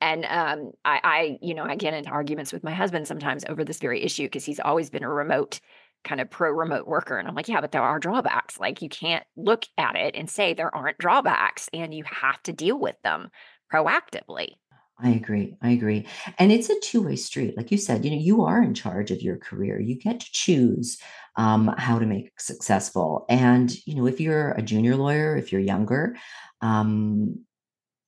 [0.01, 3.63] and um I I you know I get into arguments with my husband sometimes over
[3.63, 5.59] this very issue because he's always been a remote
[6.03, 8.89] kind of pro remote worker and I'm like yeah but there are drawbacks like you
[8.89, 12.95] can't look at it and say there aren't drawbacks and you have to deal with
[13.03, 13.29] them
[13.73, 14.55] proactively.
[14.99, 15.55] I agree.
[15.61, 16.07] I agree.
[16.37, 17.57] And it's a two-way street.
[17.57, 19.79] Like you said, you know, you are in charge of your career.
[19.79, 20.99] You get to choose
[21.35, 23.25] um, how to make successful.
[23.27, 26.15] And, you know, if you're a junior lawyer, if you're younger,
[26.61, 27.43] um,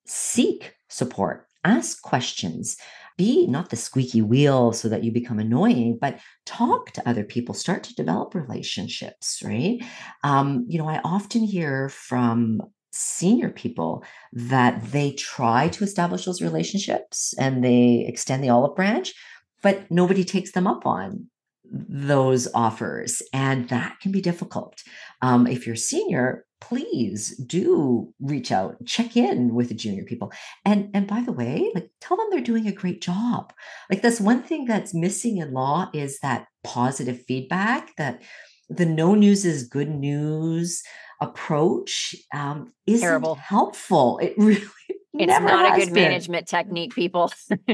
[0.06, 2.78] seek support, ask questions,
[3.18, 7.54] be not the squeaky wheel so that you become annoying, but talk to other people,
[7.54, 9.82] start to develop relationships, right?
[10.24, 16.42] Um, you know, I often hear from senior people that they try to establish those
[16.42, 19.14] relationships and they extend the olive branch,
[19.62, 21.28] but nobody takes them up on
[21.70, 23.22] those offers.
[23.34, 24.82] And that can be difficult.
[25.22, 30.32] Um, if you're senior, please do reach out, check in with the junior people.
[30.64, 33.54] And and by the way, like tell them they're doing a great job.
[33.90, 38.24] Like that's one thing that's missing in law is that positive feedback that
[38.70, 40.82] the no news is good news
[41.22, 43.36] approach um, isn't Terrible.
[43.36, 44.18] helpful.
[44.20, 44.66] It really
[45.14, 46.04] It's never not a good been.
[46.04, 47.32] management technique, people.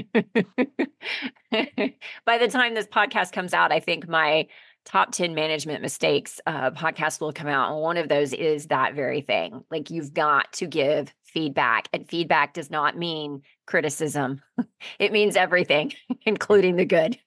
[2.26, 4.48] By the time this podcast comes out, I think my
[4.86, 7.72] top 10 management mistakes uh, podcast will come out.
[7.72, 9.64] And one of those is that very thing.
[9.70, 14.42] Like you've got to give feedback, and feedback does not mean criticism,
[15.00, 15.94] it means everything,
[16.26, 17.18] including the good,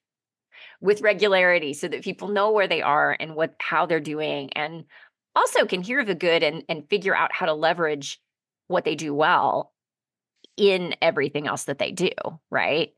[0.80, 4.84] with regularity so that people know where they are and what how they're doing and
[5.34, 8.20] also can hear the good and, and figure out how to leverage
[8.68, 9.72] what they do well
[10.56, 12.10] in everything else that they do,
[12.50, 12.92] right?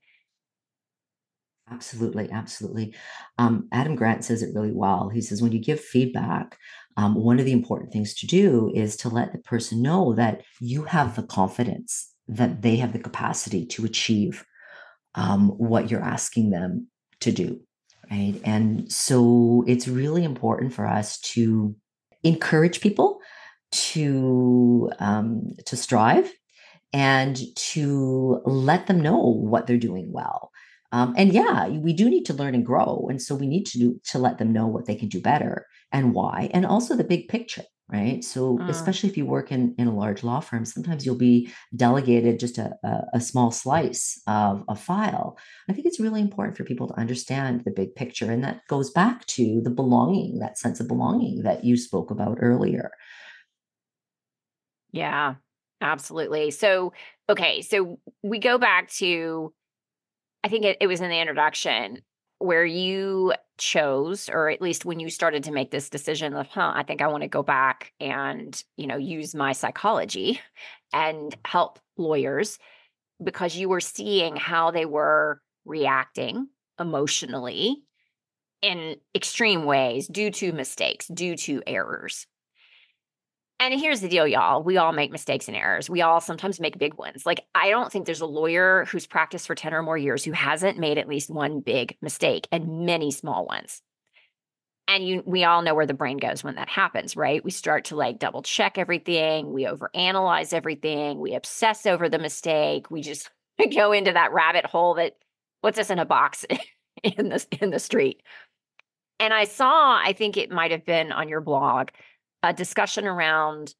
[1.70, 2.94] Absolutely, absolutely.
[3.38, 5.08] Um, Adam Grant says it really well.
[5.08, 6.58] He says, when you give feedback,
[6.96, 10.42] um, one of the important things to do is to let the person know that
[10.60, 14.44] you have the confidence that they have the capacity to achieve
[15.16, 16.88] um, what you're asking them
[17.20, 17.60] to do.
[18.10, 18.40] Right.
[18.44, 21.74] And so it's really important for us to
[22.22, 23.18] encourage people
[23.72, 26.32] to um, to strive
[26.92, 30.52] and to let them know what they're doing well
[30.92, 33.78] um, and yeah, we do need to learn and grow, and so we need to
[33.78, 37.04] do, to let them know what they can do better and why, and also the
[37.04, 38.22] big picture, right?
[38.24, 38.68] So mm.
[38.68, 42.58] especially if you work in in a large law firm, sometimes you'll be delegated just
[42.58, 45.38] a, a, a small slice of a file.
[45.68, 48.90] I think it's really important for people to understand the big picture, and that goes
[48.90, 52.90] back to the belonging, that sense of belonging that you spoke about earlier.
[54.92, 55.34] Yeah,
[55.80, 56.50] absolutely.
[56.52, 56.92] So
[57.28, 59.52] okay, so we go back to
[60.46, 62.02] I think it, it was in the introduction
[62.38, 66.72] where you chose or at least when you started to make this decision of huh
[66.72, 70.38] i think i want to go back and you know use my psychology
[70.92, 72.58] and help lawyers
[73.24, 76.46] because you were seeing how they were reacting
[76.78, 77.82] emotionally
[78.62, 82.28] in extreme ways due to mistakes due to errors
[83.58, 84.62] and here's the deal, y'all.
[84.62, 85.88] We all make mistakes and errors.
[85.88, 87.24] We all sometimes make big ones.
[87.24, 90.32] Like, I don't think there's a lawyer who's practiced for 10 or more years who
[90.32, 93.80] hasn't made at least one big mistake and many small ones.
[94.88, 97.42] And you we all know where the brain goes when that happens, right?
[97.42, 102.88] We start to like double check everything, we overanalyze everything, we obsess over the mistake,
[102.88, 103.30] we just
[103.74, 105.16] go into that rabbit hole that
[105.62, 106.44] puts us in a box
[107.02, 108.22] in the in the street.
[109.18, 111.88] And I saw, I think it might have been on your blog
[112.46, 113.74] a discussion around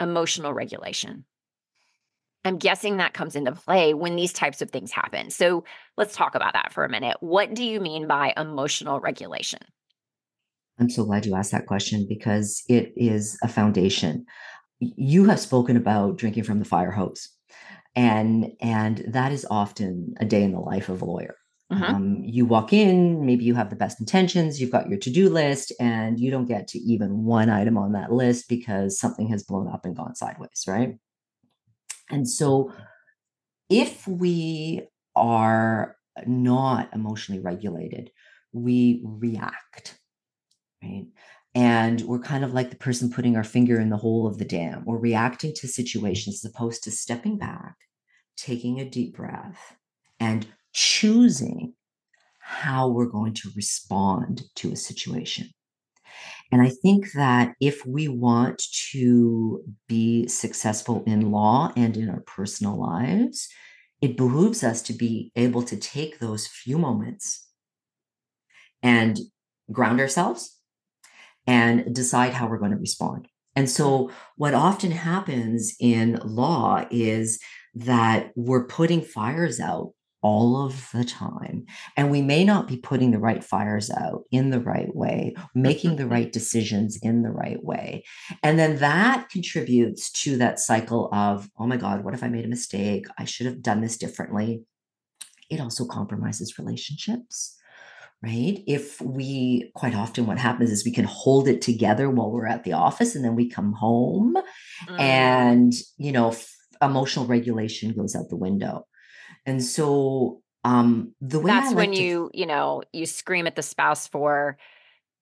[0.00, 1.24] emotional regulation.
[2.44, 5.30] I'm guessing that comes into play when these types of things happen.
[5.30, 5.64] So
[5.96, 7.16] let's talk about that for a minute.
[7.20, 9.60] What do you mean by emotional regulation?
[10.80, 14.24] I'm so glad you asked that question because it is a foundation.
[14.80, 17.28] You have spoken about drinking from the fire hose.
[17.94, 21.36] And and that is often a day in the life of a lawyer.
[21.72, 21.84] Mm-hmm.
[21.84, 25.30] Um, you walk in, maybe you have the best intentions, you've got your to do
[25.30, 29.42] list, and you don't get to even one item on that list because something has
[29.42, 30.96] blown up and gone sideways, right?
[32.10, 32.72] And so,
[33.70, 34.82] if we
[35.16, 38.10] are not emotionally regulated,
[38.52, 39.98] we react,
[40.82, 41.06] right?
[41.54, 44.44] And we're kind of like the person putting our finger in the hole of the
[44.44, 44.84] dam.
[44.84, 47.76] We're reacting to situations as opposed to stepping back,
[48.36, 49.76] taking a deep breath,
[50.20, 51.74] and choosing
[52.40, 55.48] how we're going to respond to a situation.
[56.50, 62.20] And I think that if we want to be successful in law and in our
[62.20, 63.48] personal lives,
[64.02, 67.48] it behooves us to be able to take those few moments
[68.82, 69.18] and
[69.70, 70.58] ground ourselves
[71.46, 73.28] and decide how we're going to respond.
[73.54, 77.38] And so, what often happens in law is
[77.74, 81.66] that we're putting fires out all of the time.
[81.96, 85.96] And we may not be putting the right fires out in the right way, making
[85.96, 88.04] the right decisions in the right way.
[88.42, 92.44] And then that contributes to that cycle of, oh my God, what if I made
[92.44, 93.06] a mistake?
[93.18, 94.62] I should have done this differently.
[95.50, 97.58] It also compromises relationships.
[98.22, 98.62] Right.
[98.68, 102.62] If we quite often, what happens is we can hold it together while we're at
[102.62, 104.36] the office and then we come home
[104.88, 105.00] mm.
[105.00, 106.48] and, you know, f-
[106.80, 108.86] emotional regulation goes out the window
[109.46, 113.56] and so um the way That's like when to, you, you know, you scream at
[113.56, 114.56] the spouse for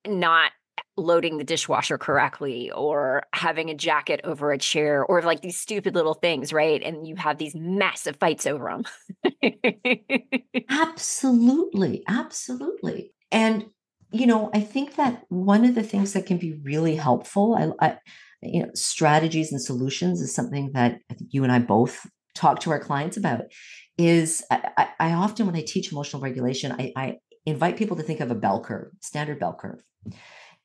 [0.06, 0.52] not
[0.96, 5.94] loading the dishwasher correctly or having a jacket over a chair or like these stupid
[5.94, 6.82] little things, right?
[6.82, 8.82] And you have these massive fights over
[9.42, 9.42] them.
[10.70, 13.12] absolutely, absolutely.
[13.32, 13.66] And
[14.12, 17.86] you know, I think that one of the things that can be really helpful, I,
[17.86, 17.98] I
[18.42, 22.60] you know, strategies and solutions is something that I think you and I both talk
[22.60, 23.42] to our clients about
[24.00, 28.20] is I, I, often when I teach emotional regulation, I, I invite people to think
[28.20, 29.82] of a bell curve, standard bell curve.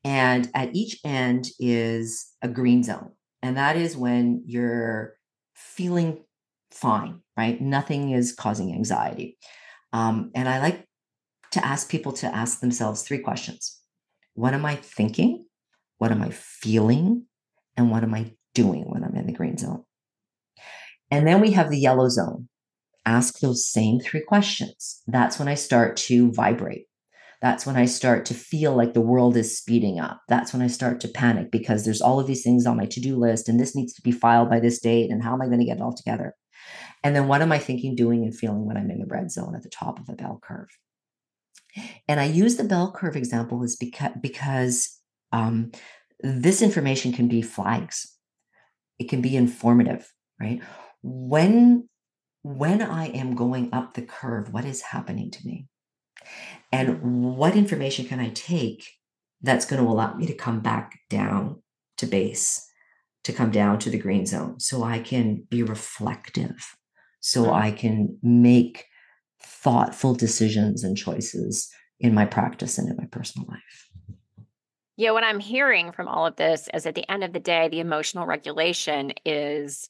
[0.04, 3.12] And at each end is a green zone.
[3.42, 5.16] And that is when you're
[5.56, 6.24] feeling
[6.72, 7.60] fine, right?
[7.60, 9.38] Nothing is causing anxiety.
[9.92, 10.88] Um, and I like
[11.52, 13.82] to ask people to ask themselves three questions
[14.34, 15.46] What am I thinking?
[15.98, 17.26] What am I feeling?
[17.78, 19.84] And what am I doing when I'm in the green zone?
[21.12, 22.48] And then we have the yellow zone,
[23.06, 25.02] ask those same three questions.
[25.08, 26.86] That's when I start to vibrate.
[27.42, 30.22] That's when I start to feel like the world is speeding up.
[30.28, 33.00] That's when I start to panic because there's all of these things on my to
[33.00, 35.12] do list and this needs to be filed by this date.
[35.12, 36.34] And how am I going to get it all together?
[37.04, 39.56] And then what am I thinking, doing, and feeling when I'm in the red zone
[39.56, 40.70] at the top of the bell curve?
[42.08, 45.00] And I use the bell curve example is because because
[45.32, 45.72] um,
[46.22, 48.12] this information can be flags.
[48.98, 50.62] It can be informative, right?
[51.04, 51.88] When
[52.46, 55.66] when I am going up the curve, what is happening to me?
[56.72, 58.88] And what information can I take
[59.42, 61.64] that's going to allow me to come back down
[61.98, 62.70] to base,
[63.24, 66.76] to come down to the green zone so I can be reflective,
[67.20, 67.54] so mm-hmm.
[67.54, 68.86] I can make
[69.42, 71.68] thoughtful decisions and choices
[72.00, 73.90] in my practice and in my personal life.
[74.98, 77.70] Yeah, what I'm hearing from all of this is at the end of the day,
[77.70, 79.90] the emotional regulation is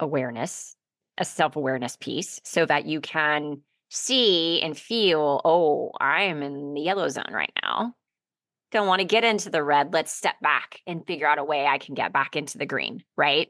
[0.00, 0.75] awareness,
[1.18, 6.74] a self awareness piece, so that you can see and feel, oh, I am in
[6.74, 7.94] the yellow zone right now.
[8.72, 9.92] Don't want to get into the red.
[9.92, 13.04] Let's step back and figure out a way I can get back into the green,
[13.16, 13.48] right?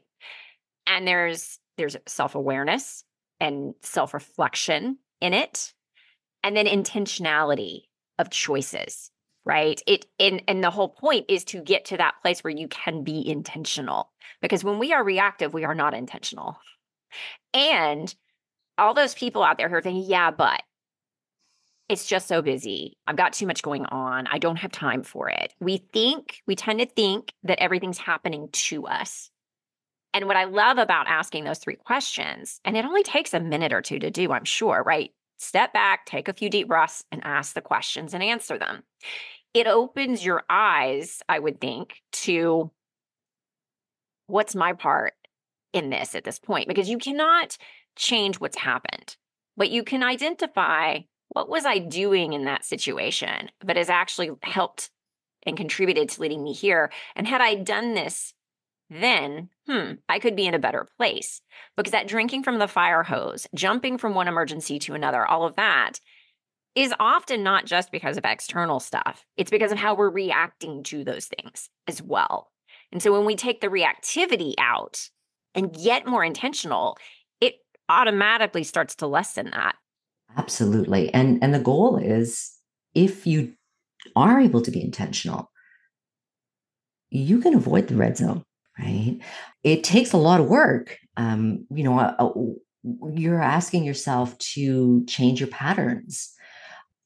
[0.85, 3.03] And there's there's self-awareness
[3.39, 5.73] and self-reflection in it.
[6.43, 7.81] And then intentionality
[8.19, 9.11] of choices,
[9.43, 9.81] right?
[9.87, 13.03] It and and the whole point is to get to that place where you can
[13.03, 14.11] be intentional.
[14.41, 16.57] Because when we are reactive, we are not intentional.
[17.53, 18.13] And
[18.77, 20.61] all those people out there who are thinking, yeah, but
[21.89, 22.97] it's just so busy.
[23.07, 24.27] I've got too much going on.
[24.27, 25.53] I don't have time for it.
[25.59, 29.31] We think, we tend to think that everything's happening to us.
[30.13, 33.71] And what I love about asking those three questions, and it only takes a minute
[33.71, 35.11] or two to do, I'm sure, right?
[35.37, 38.83] Step back, take a few deep breaths, and ask the questions and answer them.
[39.53, 42.71] It opens your eyes, I would think, to
[44.27, 45.13] what's my part
[45.77, 47.57] in this at this point, because you cannot
[47.95, 49.15] change what's happened.
[49.55, 50.99] But you can identify
[51.29, 54.89] what was I doing in that situation but has actually helped
[55.45, 56.91] and contributed to leading me here.
[57.15, 58.33] And had I done this
[58.89, 61.41] then, hmm, I could be in a better place.
[61.75, 65.55] Because that drinking from the fire hose, jumping from one emergency to another, all of
[65.57, 65.99] that
[66.75, 69.25] is often not just because of external stuff.
[69.35, 72.51] It's because of how we're reacting to those things as well.
[72.91, 75.09] And so when we take the reactivity out
[75.57, 76.97] and get more intentional,
[77.41, 77.55] it
[77.89, 79.75] automatically starts to lessen that.
[80.37, 81.13] Absolutely.
[81.13, 82.53] And and the goal is
[82.93, 83.53] if you
[84.15, 85.51] are able to be intentional,
[87.09, 88.43] you can avoid the red zone,
[88.79, 89.19] right?
[89.63, 90.97] It takes a lot of work.
[91.17, 96.33] Um, you know, uh, uh you're asking yourself to change your patterns.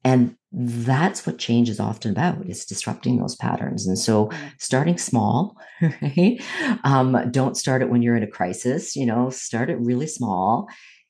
[0.04, 3.88] And that's what change is often about is disrupting those patterns.
[3.88, 4.52] And so mm.
[4.58, 5.56] starting small
[6.02, 6.42] right?
[6.84, 10.68] Um, don't start it when you're in a crisis you know start it really small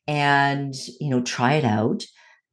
[0.07, 2.03] and you know try it out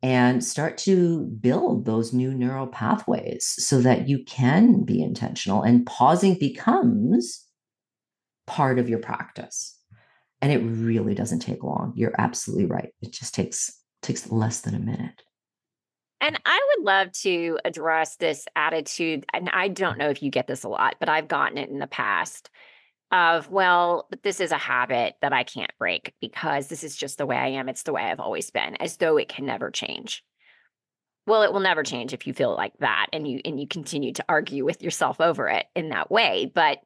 [0.03, 5.84] and start to build those new neural pathways so that you can be intentional and
[5.86, 7.45] pausing becomes
[8.47, 9.76] part of your practice.
[10.41, 11.93] And it really doesn't take long.
[11.97, 12.91] You're absolutely right.
[13.03, 15.22] It just takes takes less than a minute
[16.21, 19.25] and I would love to address this attitude.
[19.33, 21.79] And I don't know if you get this a lot, but I've gotten it in
[21.79, 22.51] the past
[23.11, 27.27] of, well, this is a habit that I can't break because this is just the
[27.27, 27.69] way I am.
[27.69, 30.25] It's the way I've always been, as though it can never change.
[31.27, 34.12] Well, it will never change if you feel like that and you and you continue
[34.14, 36.51] to argue with yourself over it in that way.
[36.53, 36.79] But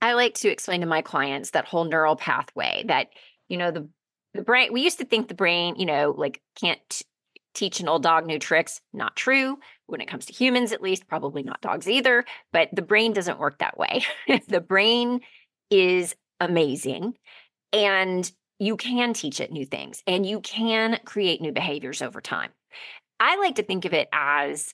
[0.00, 3.08] I like to explain to my clients that whole neural pathway that,
[3.48, 3.88] you know, the
[4.34, 7.02] the brain we used to think the brain, you know, like can't
[7.54, 8.80] teach an old dog new tricks.
[8.92, 9.58] Not true.
[9.86, 12.24] When it comes to humans, at least, probably not dogs either.
[12.52, 14.04] But the brain doesn't work that way.
[14.48, 15.20] the brain
[15.70, 17.14] is amazing.
[17.72, 22.50] And you can teach it new things and you can create new behaviors over time.
[23.18, 24.72] I like to think of it as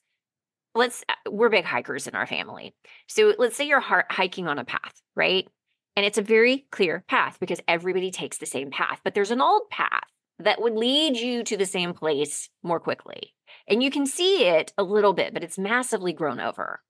[0.75, 2.75] let's, uh, we're big hikers in our family.
[3.07, 5.49] So let's say you're hiking on a path, right?
[5.97, 9.41] And it's a very clear path because everybody takes the same path, but there's an
[9.41, 10.05] old path
[10.39, 13.35] that would lead you to the same place more quickly.
[13.69, 16.81] And you can see it a little bit, but it's massively grown over.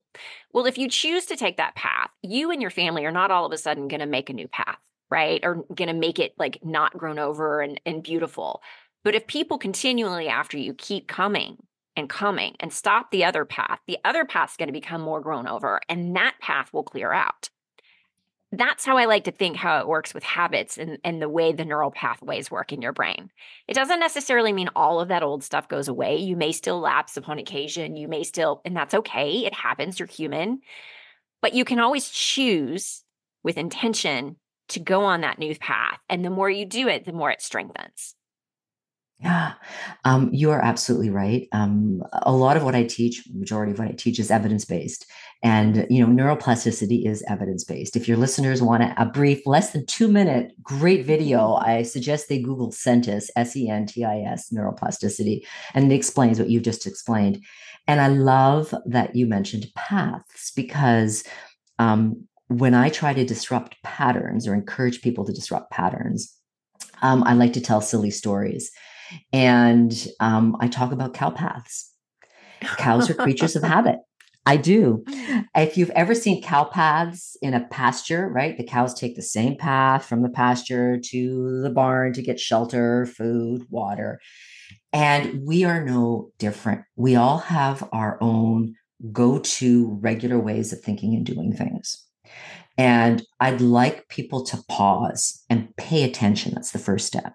[0.53, 3.47] Well, if you choose to take that path, you and your family are not all
[3.47, 4.79] of a sudden going to make a new path,
[5.11, 5.41] right?
[5.43, 8.63] Or going to make it like not grown over and, and beautiful.
[9.05, 11.59] But if people continually after you keep coming
[11.97, 15.47] and coming and stop the other path, the other path's going to become more grown
[15.47, 17.51] over and that path will clear out
[18.53, 21.53] that's how I like to think how it works with habits and, and the way
[21.53, 23.31] the neural pathways work in your brain.
[23.67, 26.17] It doesn't necessarily mean all of that old stuff goes away.
[26.17, 27.97] You may still lapse upon occasion.
[27.97, 29.45] You may still, and that's okay.
[29.45, 29.99] It happens.
[29.99, 30.61] You're human.
[31.43, 33.05] But you can always choose
[33.43, 34.37] with intention
[34.69, 35.99] to go on that new path.
[36.09, 38.15] And the more you do it, the more it strengthens.
[39.21, 39.55] Yeah,
[40.05, 41.49] um, you are absolutely right.
[41.51, 45.07] Um, a lot of what I teach, majority of what I teach is evidence based.
[45.43, 47.95] And, you know, neuroplasticity is evidence based.
[47.95, 52.29] If your listeners want a, a brief, less than two minute, great video, I suggest
[52.29, 56.65] they Google SENTIS, S E N T I S, neuroplasticity, and it explains what you've
[56.65, 57.45] just explained.
[57.87, 61.23] And I love that you mentioned paths because
[61.79, 66.35] um, when I try to disrupt patterns or encourage people to disrupt patterns,
[67.01, 68.73] um, I like to tell silly stories.
[69.33, 71.93] And um, I talk about cow paths.
[72.61, 73.99] Cows are creatures of habit.
[74.49, 75.05] I do.
[75.07, 75.45] Mm.
[75.57, 78.57] If you've ever seen cow paths in a pasture, right?
[78.57, 83.05] The cows take the same path from the pasture to the barn to get shelter,
[83.05, 84.21] food, water.
[84.91, 86.85] And we are no different.
[86.97, 88.75] We all have our own
[89.13, 92.03] go to regular ways of thinking and doing things.
[92.79, 96.55] And I'd like people to pause and pay attention.
[96.55, 97.35] That's the first step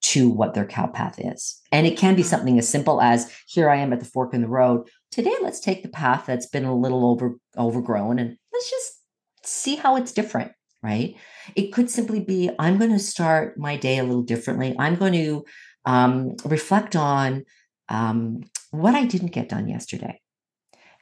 [0.00, 1.60] to what their cow path is.
[1.72, 2.28] And it can be mm-hmm.
[2.28, 4.88] something as simple as here I am at the fork in the road.
[5.10, 9.00] Today, let's take the path that's been a little over overgrown and let's just
[9.44, 11.16] see how it's different, right?
[11.56, 14.76] It could simply be I'm going to start my day a little differently.
[14.78, 15.44] I'm going to
[15.84, 17.44] um, reflect on
[17.88, 20.20] um, what I didn't get done yesterday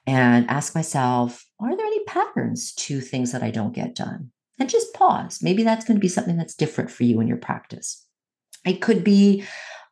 [0.07, 4.31] and ask myself, are there any patterns to things that I don't get done?
[4.59, 5.43] And just pause.
[5.43, 8.06] Maybe that's going to be something that's different for you in your practice.
[8.67, 9.45] It could be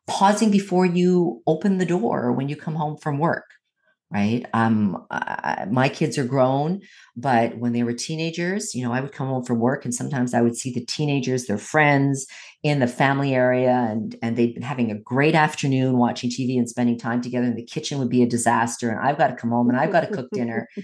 [0.06, 3.44] pausing before you open the door when you come home from work
[4.14, 4.46] right?
[4.52, 6.80] Um I, my kids are grown
[7.16, 10.34] but when they were teenagers you know i would come home from work and sometimes
[10.34, 12.26] i would see the teenagers their friends
[12.62, 16.68] in the family area and and they'd been having a great afternoon watching tv and
[16.68, 19.50] spending time together and the kitchen would be a disaster and i've got to come
[19.50, 20.68] home and i've got to cook dinner.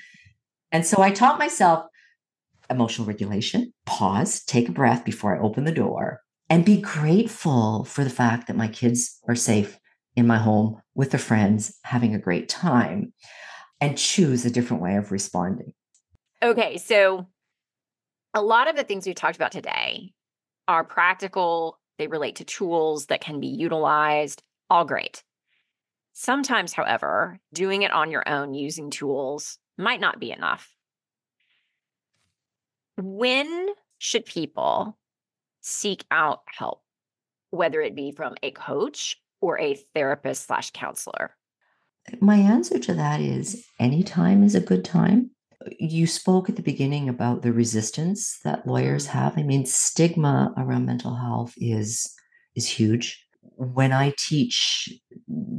[0.72, 1.84] And so i taught myself
[2.70, 6.20] emotional regulation pause take a breath before i open the door
[6.50, 9.78] and be grateful for the fact that my kids are safe
[10.16, 13.12] in my home with their friends, having a great time,
[13.80, 15.72] and choose a different way of responding.
[16.42, 17.28] Okay, so
[18.34, 20.12] a lot of the things we talked about today
[20.66, 25.22] are practical, they relate to tools that can be utilized, all great.
[26.12, 30.74] Sometimes, however, doing it on your own using tools might not be enough.
[32.96, 34.98] When should people
[35.60, 36.82] seek out help,
[37.50, 41.36] whether it be from a coach or a therapist slash counselor?
[42.20, 45.30] My answer to that is anytime is a good time.
[45.78, 49.36] You spoke at the beginning about the resistance that lawyers have.
[49.36, 52.10] I mean, stigma around mental health is
[52.56, 53.22] is huge.
[53.56, 54.88] When I teach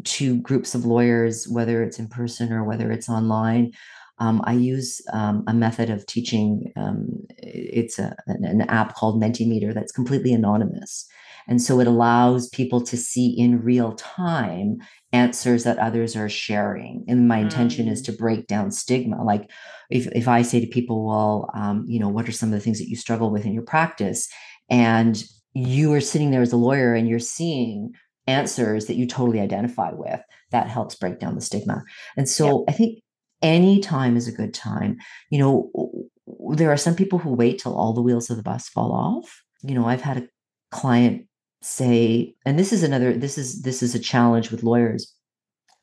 [0.03, 3.73] to groups of lawyers, whether it's in person or whether it's online,
[4.21, 6.71] um, I use um, a method of teaching.
[6.75, 7.07] Um,
[7.39, 11.07] it's a, an app called Mentimeter that's completely anonymous.
[11.47, 14.77] And so it allows people to see in real time
[15.11, 17.03] answers that others are sharing.
[17.07, 18.05] And my intention is mm.
[18.05, 19.23] to break down stigma.
[19.23, 19.49] Like
[19.89, 22.63] if, if I say to people, well, um, you know, what are some of the
[22.63, 24.29] things that you struggle with in your practice?
[24.69, 25.21] And
[25.53, 27.91] you are sitting there as a lawyer and you're seeing
[28.27, 31.83] answers that you totally identify with, that helps break down the stigma.
[32.15, 32.75] And so yep.
[32.75, 32.99] I think
[33.41, 34.97] any time is a good time.
[35.29, 36.09] You know,
[36.55, 39.41] there are some people who wait till all the wheels of the bus fall off.
[39.63, 40.27] You know, I've had a
[40.71, 41.27] client
[41.61, 45.15] say and this is another this is this is a challenge with lawyers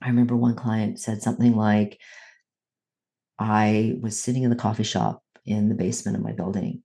[0.03, 2.01] i remember one client said something like
[3.39, 6.83] i was sitting in the coffee shop in the basement of my building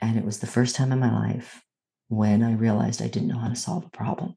[0.00, 1.62] and it was the first time in my life
[2.08, 4.34] when i realized i didn't know how to solve a problem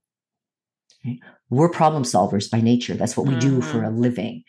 [1.50, 3.58] we're problem solvers by nature that's what we mm-hmm.
[3.58, 4.02] do for a mm-hmm.
[4.02, 4.44] living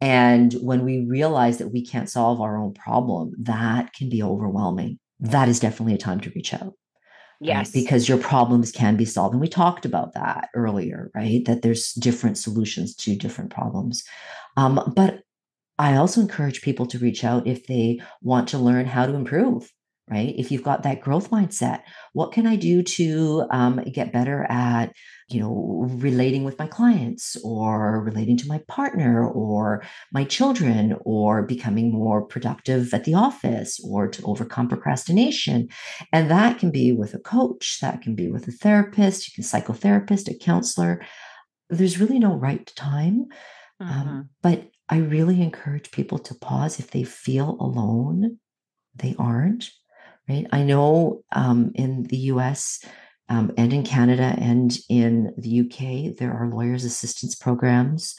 [0.00, 4.98] and when we realize that we can't solve our own problem that can be overwhelming
[5.18, 6.74] that is definitely a time to reach out
[7.40, 7.66] Yes.
[7.66, 7.82] Right?
[7.82, 9.34] Because your problems can be solved.
[9.34, 11.44] And we talked about that earlier, right?
[11.44, 14.04] That there's different solutions to different problems.
[14.56, 15.20] Um, but
[15.78, 19.70] I also encourage people to reach out if they want to learn how to improve
[20.08, 20.34] right?
[20.38, 21.82] If you've got that growth mindset,
[22.12, 24.92] what can I do to um, get better at,
[25.28, 29.82] you know, relating with my clients or relating to my partner or
[30.12, 35.68] my children or becoming more productive at the office or to overcome procrastination?
[36.12, 39.42] And that can be with a coach, that can be with a therapist, you can
[39.42, 41.04] psychotherapist, a counselor.
[41.68, 43.26] There's really no right time.
[43.80, 44.08] Um, mm-hmm.
[44.08, 48.38] Um, but I really encourage people to pause if they feel alone.
[48.94, 49.68] They aren't
[50.28, 50.46] right?
[50.52, 52.84] I know um, in the US
[53.28, 58.16] um, and in Canada and in the UK, there are lawyers' assistance programs,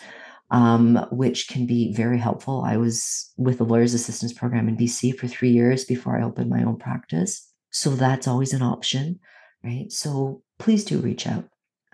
[0.51, 2.64] um, which can be very helpful.
[2.66, 6.49] I was with the lawyers' assistance program in BC for three years before I opened
[6.49, 7.51] my own practice.
[7.72, 9.20] So that's always an option,
[9.64, 9.91] right?
[9.91, 11.45] So please do reach out.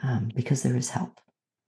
[0.03, 1.20] um, because there is help.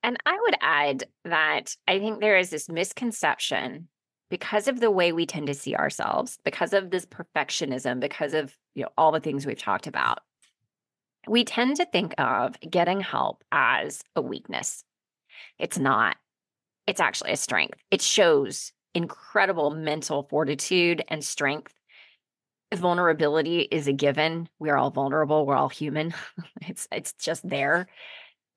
[0.03, 3.87] And I would add that I think there is this misconception
[4.29, 8.55] because of the way we tend to see ourselves, because of this perfectionism, because of
[8.73, 10.19] you know all the things we've talked about.
[11.27, 14.83] We tend to think of getting help as a weakness.
[15.57, 16.17] It's not.
[16.87, 17.79] It's actually a strength.
[17.89, 21.73] It shows incredible mental fortitude and strength.
[22.73, 24.49] Vulnerability is a given.
[24.59, 25.45] We're all vulnerable.
[25.45, 26.13] We're all human.
[26.61, 27.87] it's it's just there.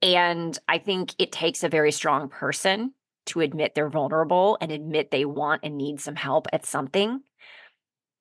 [0.00, 2.92] And I think it takes a very strong person
[3.28, 7.20] to admit they're vulnerable and admit they want and need some help at something.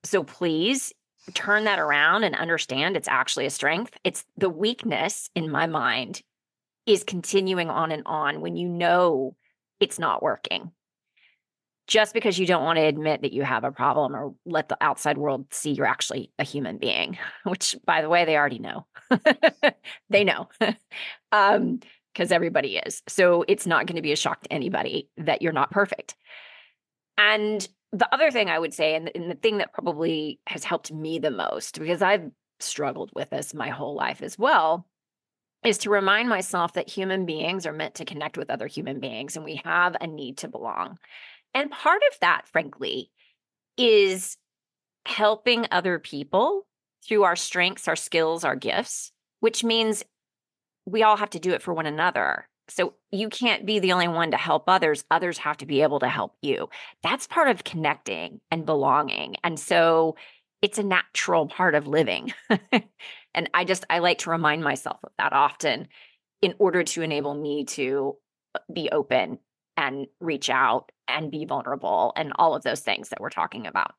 [0.04, 0.94] So please
[1.34, 3.98] turn that around and understand it's actually a strength.
[4.04, 6.22] It's the weakness in my mind
[6.86, 9.36] is continuing on and on when you know
[9.80, 10.72] it's not working.
[11.88, 14.78] Just because you don't want to admit that you have a problem or let the
[14.82, 18.86] outside world see you're actually a human being, which by the way, they already know.
[20.10, 20.50] they know.
[21.32, 21.80] um,
[22.18, 23.04] because everybody is.
[23.08, 26.16] So it's not going to be a shock to anybody that you're not perfect.
[27.16, 30.92] And the other thing I would say, and, and the thing that probably has helped
[30.92, 34.88] me the most, because I've struggled with this my whole life as well,
[35.64, 39.36] is to remind myself that human beings are meant to connect with other human beings
[39.36, 40.98] and we have a need to belong.
[41.54, 43.12] And part of that, frankly,
[43.78, 44.38] is
[45.06, 46.66] helping other people
[47.08, 50.04] through our strengths, our skills, our gifts, which means
[50.88, 52.48] we all have to do it for one another.
[52.70, 55.04] So you can't be the only one to help others.
[55.12, 56.70] Others have to be able to help you.
[57.04, 59.36] That's part of connecting and belonging.
[59.44, 60.16] And so
[60.62, 62.34] it's a natural part of living.
[63.34, 65.88] and I just, I like to remind myself of that often
[66.42, 68.16] in order to enable me to
[68.56, 69.40] uh, be open
[69.76, 73.94] and reach out and be vulnerable and all of those things that we're talking about.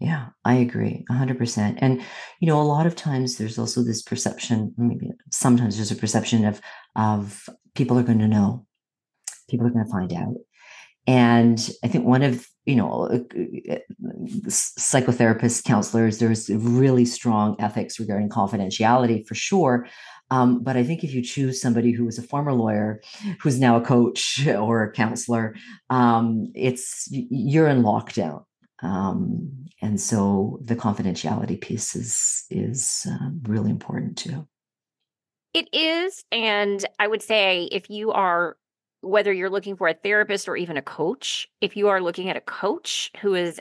[0.00, 1.78] Yeah, I agree 100%.
[1.78, 2.02] And,
[2.40, 6.46] you know, a lot of times there's also this perception, maybe sometimes there's a perception
[6.46, 6.60] of,
[6.96, 8.66] of people are going to know,
[9.50, 10.34] people are going to find out.
[11.06, 13.26] And I think one of, you know,
[14.46, 19.86] psychotherapists, counselors, there's really strong ethics regarding confidentiality for sure.
[20.30, 23.02] Um, but I think if you choose somebody who was a former lawyer,
[23.40, 25.56] who's now a coach or a counselor,
[25.90, 28.44] um, it's you're in lockdown.
[28.82, 34.46] Um, and so the confidentiality piece is is uh, really important too.
[35.52, 38.56] It is, and I would say if you are
[39.02, 42.36] whether you're looking for a therapist or even a coach, if you are looking at
[42.36, 43.58] a coach who is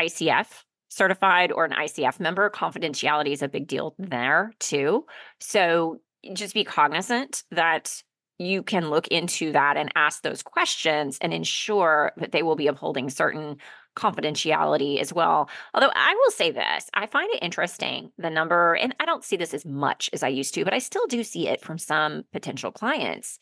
[0.00, 0.46] ICF
[0.88, 5.04] certified or an ICF member, confidentiality is a big deal there too.
[5.40, 6.00] So
[6.32, 8.02] just be cognizant that
[8.38, 12.68] you can look into that and ask those questions and ensure that they will be
[12.68, 13.56] upholding certain
[13.98, 15.50] confidentiality as well.
[15.74, 19.36] Although I will say this, I find it interesting the number, and I don't see
[19.36, 22.24] this as much as I used to, but I still do see it from some
[22.32, 23.38] potential clients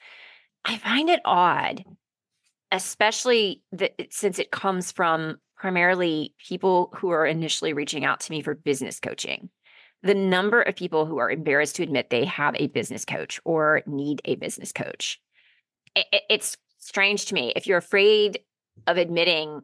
[0.66, 1.84] I find it odd,
[2.72, 8.42] especially that since it comes from primarily people who are initially reaching out to me
[8.42, 9.48] for business coaching.
[10.02, 13.82] The number of people who are embarrassed to admit they have a business coach or
[13.86, 15.20] need a business coach.
[15.94, 17.52] it's strange to me.
[17.56, 18.40] If you're afraid
[18.86, 19.62] of admitting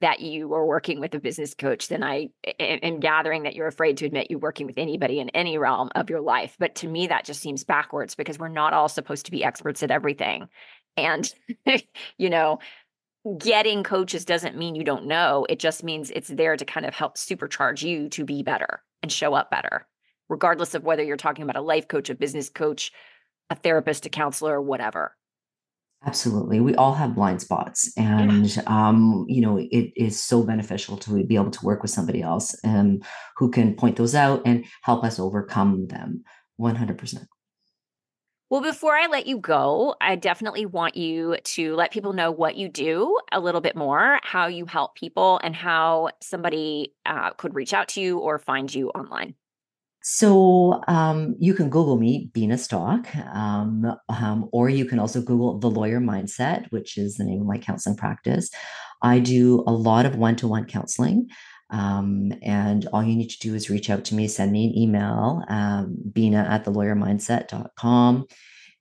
[0.00, 2.28] that you are working with a business coach, then I
[2.58, 6.10] am gathering that you're afraid to admit you're working with anybody in any realm of
[6.10, 6.56] your life.
[6.58, 9.82] But to me, that just seems backwards because we're not all supposed to be experts
[9.82, 10.48] at everything.
[10.96, 11.32] And,
[12.18, 12.58] you know,
[13.38, 15.46] getting coaches doesn't mean you don't know.
[15.48, 19.12] It just means it's there to kind of help supercharge you to be better and
[19.12, 19.86] show up better,
[20.28, 22.92] regardless of whether you're talking about a life coach, a business coach,
[23.50, 25.16] a therapist, a counselor, whatever.
[26.04, 26.58] Absolutely.
[26.58, 27.92] We all have blind spots.
[27.96, 32.22] And, um, you know, it is so beneficial to be able to work with somebody
[32.22, 33.00] else um,
[33.36, 36.24] who can point those out and help us overcome them
[36.60, 37.26] 100%.
[38.50, 42.56] Well, before I let you go, I definitely want you to let people know what
[42.56, 47.54] you do a little bit more, how you help people, and how somebody uh, could
[47.54, 49.36] reach out to you or find you online.
[50.02, 55.58] So um, you can Google me, Bena Stock, um, um, or you can also Google
[55.58, 58.50] the Lawyer Mindset, which is the name of my counseling practice.
[59.00, 61.28] I do a lot of one to one counseling.
[61.70, 64.76] Um, and all you need to do is reach out to me, send me an
[64.76, 68.26] email, um, bena at thelawyermindset.com,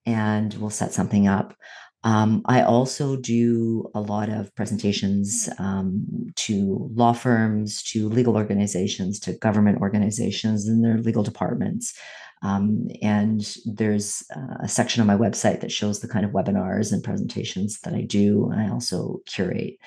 [0.06, 1.56] and we'll set something up.
[2.04, 9.20] Um, I also do a lot of presentations um, to law firms, to legal organizations,
[9.22, 11.94] to government organizations and their legal departments.
[12.44, 14.24] Um, and there's
[14.64, 18.02] a section on my website that shows the kind of webinars and presentations that I
[18.02, 18.52] do.
[18.56, 19.78] I also curate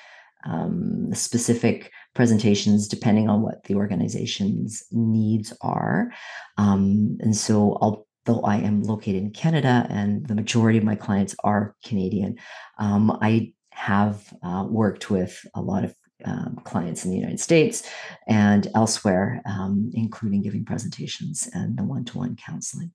[0.45, 6.11] um, specific presentations depending on what the organization's needs are.
[6.57, 10.95] Um, and so I'll though I am located in Canada and the majority of my
[10.95, 12.37] clients are Canadian,
[12.79, 17.87] um, I have uh, worked with a lot of um, clients in the United States
[18.27, 22.91] and elsewhere, um, including giving presentations and the one to one counseling.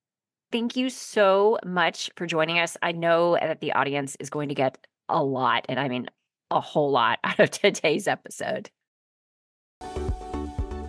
[0.51, 2.77] Thank you so much for joining us.
[2.83, 4.79] I know that the audience is going to get
[5.09, 6.09] a lot, and I mean
[6.51, 8.71] a whole lot, out of today's episode.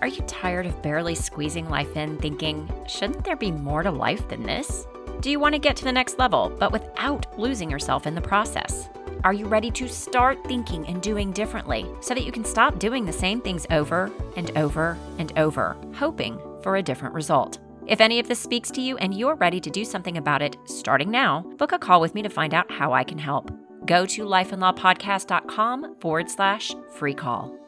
[0.01, 4.27] Are you tired of barely squeezing life in, thinking, shouldn't there be more to life
[4.29, 4.87] than this?
[5.19, 8.21] Do you want to get to the next level, but without losing yourself in the
[8.21, 8.89] process?
[9.23, 13.05] Are you ready to start thinking and doing differently so that you can stop doing
[13.05, 17.59] the same things over and over and over, hoping for a different result?
[17.85, 20.57] If any of this speaks to you and you're ready to do something about it
[20.65, 23.51] starting now, book a call with me to find out how I can help.
[23.85, 27.60] Go to lifeandlawpodcast.com forward slash free call.